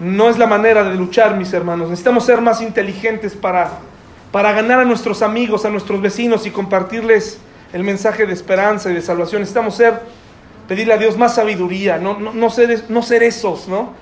[0.00, 1.90] No es la manera de luchar, mis hermanos.
[1.90, 3.70] Necesitamos ser más inteligentes para,
[4.32, 7.38] para ganar a nuestros amigos, a nuestros vecinos y compartirles
[7.72, 9.42] el mensaje de esperanza y de salvación.
[9.42, 10.00] Necesitamos ser,
[10.68, 13.94] pedirle a Dios más sabiduría, no, no, no, ser, no esos, ¿no?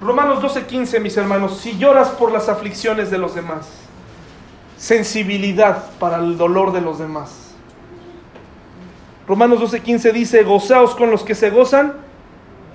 [0.00, 3.68] Romanos 12:15, mis hermanos, si lloras por las aflicciones de los demás,
[4.76, 7.52] sensibilidad para el dolor de los demás.
[9.26, 12.08] Romanos 12:15 dice, gozaos con los que se gozan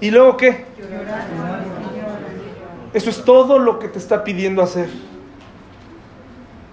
[0.04, 0.66] ¿Y luego qué?
[2.94, 4.90] Eso es todo lo que te está pidiendo hacer.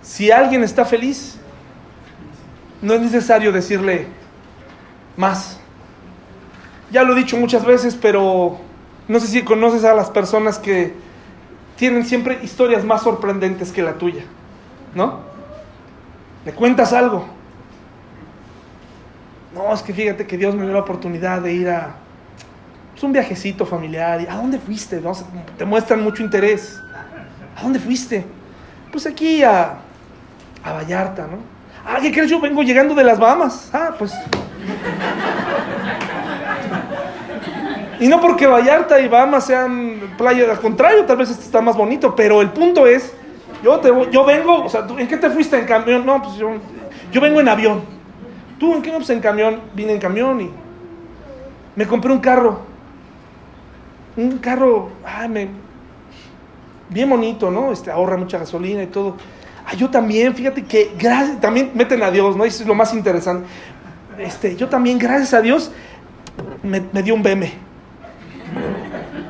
[0.03, 1.39] Si alguien está feliz,
[2.83, 4.07] no es necesario decirle
[5.17, 5.59] más.
[6.91, 8.59] Ya lo he dicho muchas veces, pero
[9.09, 10.95] no sé si conoces a las personas que
[11.77, 14.25] tienen siempre historias más sorprendentes que la tuya,
[14.95, 15.21] ¿no?
[16.45, 17.27] Le cuentas algo.
[19.55, 21.95] No, es que fíjate que Dios me dio la oportunidad de ir a
[22.93, 24.27] pues, un viajecito familiar.
[24.29, 25.01] ¿A dónde fuiste?
[25.01, 25.13] No?
[25.59, 26.81] Te muestran mucho interés.
[27.57, 28.25] ¿A dónde fuiste?
[28.93, 29.79] Pues aquí a,
[30.63, 31.60] a Vallarta, ¿no?
[31.85, 32.31] Ah, ¿qué crees?
[32.31, 33.71] Yo vengo llegando de las Bahamas.
[33.73, 34.13] Ah, pues.
[38.01, 41.77] Y no porque Vallarta y Bahamas sean playa, al contrario, tal vez este está más
[41.77, 43.15] bonito, pero el punto es,
[43.63, 45.59] yo, te, yo vengo, o sea, ¿en qué te fuiste?
[45.59, 46.07] ¿En camión?
[46.07, 46.51] No, pues yo,
[47.13, 47.83] yo vengo en avión.
[48.59, 48.91] ¿Tú en qué?
[48.91, 50.51] Pues en camión, vine en camión y
[51.77, 52.61] me compré un carro.
[54.17, 55.49] Un carro, ay, me,
[56.89, 57.71] bien bonito, ¿no?
[57.71, 59.17] Este, ahorra mucha gasolina y todo.
[59.71, 62.45] Ah, yo también, fíjate que gracias, también meten a Dios, ¿no?
[62.45, 63.47] Eso es lo más interesante.
[64.19, 65.71] Este, yo también, gracias a Dios,
[66.63, 67.71] me, me dio un BM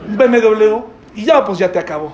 [0.09, 0.83] un BMW
[1.15, 2.13] y ya, pues ya te acabó.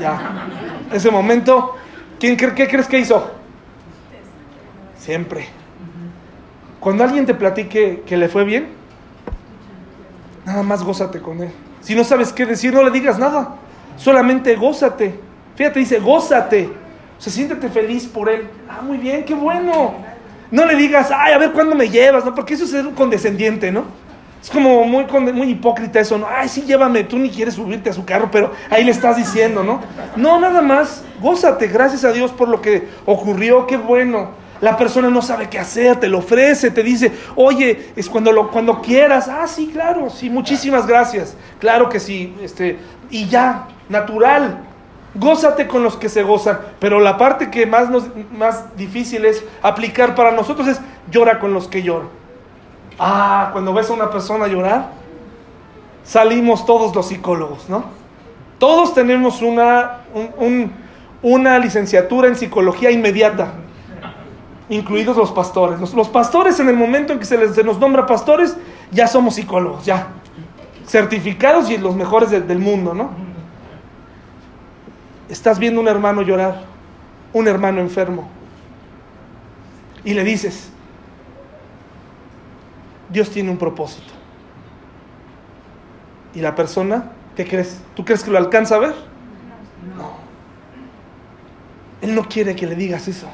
[0.00, 0.46] Ya.
[0.92, 1.74] Ese momento,
[2.18, 3.32] ¿quién qué crees que hizo?
[4.98, 5.46] Siempre.
[6.80, 8.68] Cuando alguien te platique que le fue bien,
[10.44, 11.50] nada más gózate con él.
[11.80, 13.56] Si no sabes qué decir, no le digas nada.
[13.96, 15.18] Solamente gózate.
[15.56, 16.85] Fíjate, dice, gózate.
[17.18, 18.48] O sea, siéntete feliz por él.
[18.68, 19.94] Ah, muy bien, qué bueno.
[20.50, 22.34] No le digas, ay, a ver cuándo me llevas, ¿no?
[22.34, 23.84] Porque eso es ser condescendiente, ¿no?
[24.42, 26.26] Es como muy, muy hipócrita eso, ¿no?
[26.28, 29.64] Ay, sí, llévame, tú ni quieres subirte a su carro, pero ahí le estás diciendo,
[29.64, 29.80] ¿no?
[30.14, 34.30] No, nada más, gózate, gracias a Dios por lo que ocurrió, qué bueno.
[34.60, 38.50] La persona no sabe qué hacer, te lo ofrece, te dice, oye, es cuando, lo,
[38.50, 39.28] cuando quieras.
[39.28, 41.36] Ah, sí, claro, sí, muchísimas gracias.
[41.58, 42.78] Claro que sí, este,
[43.10, 44.65] y ya, natural.
[45.18, 48.04] Gózate con los que se gozan, pero la parte que más, nos,
[48.36, 52.08] más difícil es aplicar para nosotros es llora con los que lloran.
[52.98, 54.90] Ah, cuando ves a una persona llorar,
[56.04, 57.84] salimos todos los psicólogos, ¿no?
[58.58, 60.00] Todos tenemos una,
[61.22, 63.54] una licenciatura en psicología inmediata,
[64.68, 65.80] incluidos los pastores.
[65.94, 68.54] Los, pastores en el momento en que se, les, se nos nombra pastores,
[68.90, 70.08] ya somos psicólogos, ya.
[70.86, 73.25] Certificados y los mejores del mundo, ¿no?
[75.28, 76.64] Estás viendo un hermano llorar,
[77.32, 78.28] un hermano enfermo,
[80.04, 80.70] y le dices,
[83.08, 84.12] Dios tiene un propósito.
[86.34, 87.80] ¿Y la persona, qué crees?
[87.94, 88.94] ¿Tú crees que lo alcanza a ver?
[89.96, 90.12] No.
[92.02, 93.26] Él no quiere que le digas eso.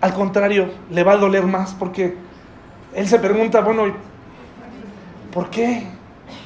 [0.00, 2.16] Al contrario, le va a doler más porque
[2.94, 3.84] él se pregunta, bueno,
[5.32, 5.84] ¿por qué?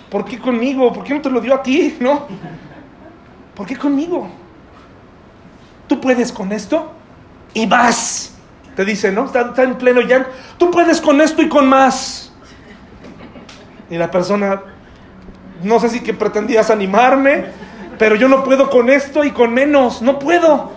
[0.08, 0.92] ¿Por qué conmigo?
[0.92, 1.96] ¿Por qué no te lo dio a ti?
[2.00, 2.26] ¿No?
[3.60, 4.26] ¿Por qué conmigo?
[5.86, 6.92] ¿Tú puedes con esto?
[7.52, 8.32] Y más.
[8.74, 9.26] Te dice, ¿no?
[9.26, 10.30] Está, en pleno llanto.
[10.56, 12.32] Tú puedes con esto y con más.
[13.90, 14.62] Y la persona,
[15.62, 17.48] no sé si que pretendías animarme,
[17.98, 20.00] pero yo no puedo con esto y con menos.
[20.00, 20.72] No puedo.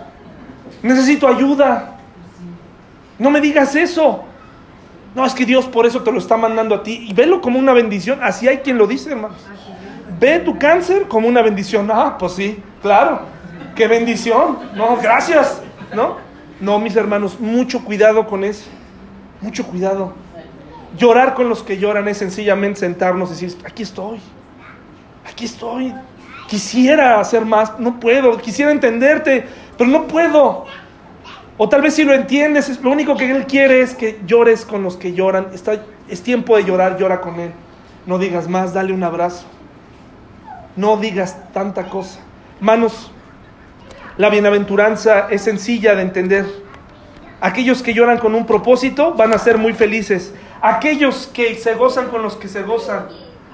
[0.82, 1.96] Necesito ayuda.
[3.18, 4.24] No me digas eso.
[5.14, 7.06] No, es que Dios por eso te lo está mandando a ti.
[7.08, 8.18] Y velo como una bendición.
[8.22, 9.38] Así hay quien lo dice, hermanos.
[10.20, 11.90] Ve tu cáncer como una bendición.
[11.90, 13.20] Ah, pues sí, claro.
[13.74, 14.58] Qué bendición.
[14.74, 15.62] No, gracias.
[15.94, 16.18] ¿No?
[16.60, 18.66] No, mis hermanos, mucho cuidado con eso.
[19.40, 20.12] Mucho cuidado.
[20.98, 24.20] Llorar con los que lloran es sencillamente sentarnos y decir, aquí estoy.
[25.26, 25.94] Aquí estoy.
[26.46, 28.36] Quisiera hacer más, no puedo.
[28.36, 29.46] Quisiera entenderte,
[29.78, 30.66] pero no puedo.
[31.56, 34.82] O tal vez si lo entiendes, lo único que Él quiere es que llores con
[34.82, 35.48] los que lloran.
[35.54, 37.52] Está, es tiempo de llorar, llora con Él.
[38.04, 39.46] No digas más, dale un abrazo.
[40.76, 42.20] No digas tanta cosa.
[42.60, 43.10] Manos,
[44.16, 46.46] la bienaventuranza es sencilla de entender.
[47.40, 50.34] Aquellos que lloran con un propósito van a ser muy felices.
[50.62, 53.08] Aquellos que se gozan con los que se gozan.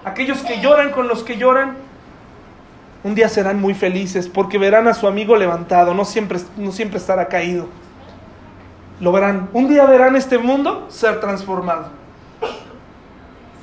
[0.04, 1.76] Aquellos que lloran con los que lloran.
[3.02, 6.98] Un día serán muy felices porque verán a su amigo levantado, no siempre, no siempre
[6.98, 7.66] estará caído.
[9.00, 9.48] Lo verán.
[9.54, 11.88] Un día verán este mundo ser transformado.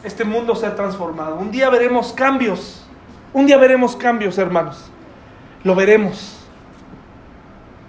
[0.03, 1.35] Este mundo ser transformado.
[1.35, 2.83] Un día veremos cambios.
[3.33, 4.91] Un día veremos cambios, hermanos.
[5.64, 6.38] Lo veremos.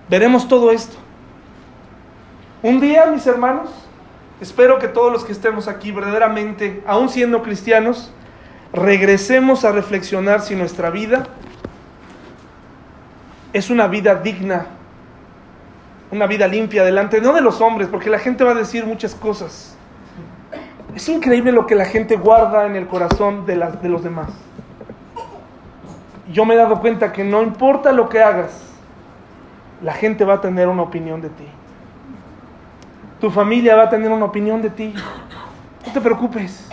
[0.08, 0.96] Veremos todo esto.
[2.62, 3.70] Un día, mis hermanos,
[4.40, 8.12] espero que todos los que estemos aquí verdaderamente, aún siendo cristianos,
[8.72, 11.26] regresemos a reflexionar si nuestra vida
[13.52, 14.66] es una vida digna,
[16.10, 19.14] una vida limpia delante, no de los hombres, porque la gente va a decir muchas
[19.14, 19.76] cosas.
[20.94, 24.30] Es increíble lo que la gente guarda en el corazón de, de los demás.
[26.30, 28.62] Yo me he dado cuenta que no importa lo que hagas,
[29.82, 31.46] la gente va a tener una opinión de ti.
[33.20, 34.94] Tu familia va a tener una opinión de ti.
[35.86, 36.68] No te preocupes.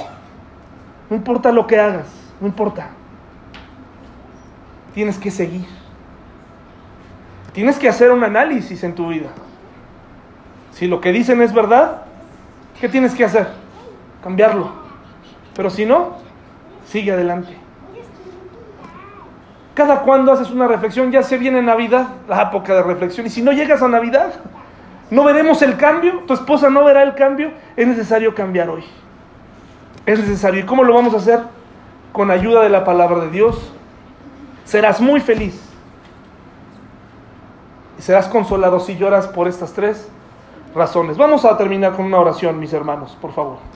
[1.09, 2.07] No importa lo que hagas,
[2.39, 2.89] no importa.
[4.93, 5.65] Tienes que seguir.
[7.53, 9.29] Tienes que hacer un análisis en tu vida.
[10.71, 12.01] Si lo que dicen es verdad,
[12.81, 13.47] ¿qué tienes que hacer?
[14.21, 14.71] Cambiarlo.
[15.55, 16.17] Pero si no,
[16.85, 17.64] sigue adelante.
[19.75, 23.27] Cada cuando haces una reflexión, ya se viene Navidad, la época de reflexión.
[23.27, 24.33] Y si no llegas a Navidad,
[25.11, 28.85] no veremos el cambio, tu esposa no verá el cambio, es necesario cambiar hoy.
[30.05, 30.61] Es necesario.
[30.61, 31.41] ¿Y cómo lo vamos a hacer?
[32.13, 33.73] Con ayuda de la palabra de Dios.
[34.63, 35.61] Serás muy feliz.
[37.99, 40.07] Y serás consolado si lloras por estas tres
[40.73, 41.17] razones.
[41.17, 43.57] Vamos a terminar con una oración, mis hermanos, por favor.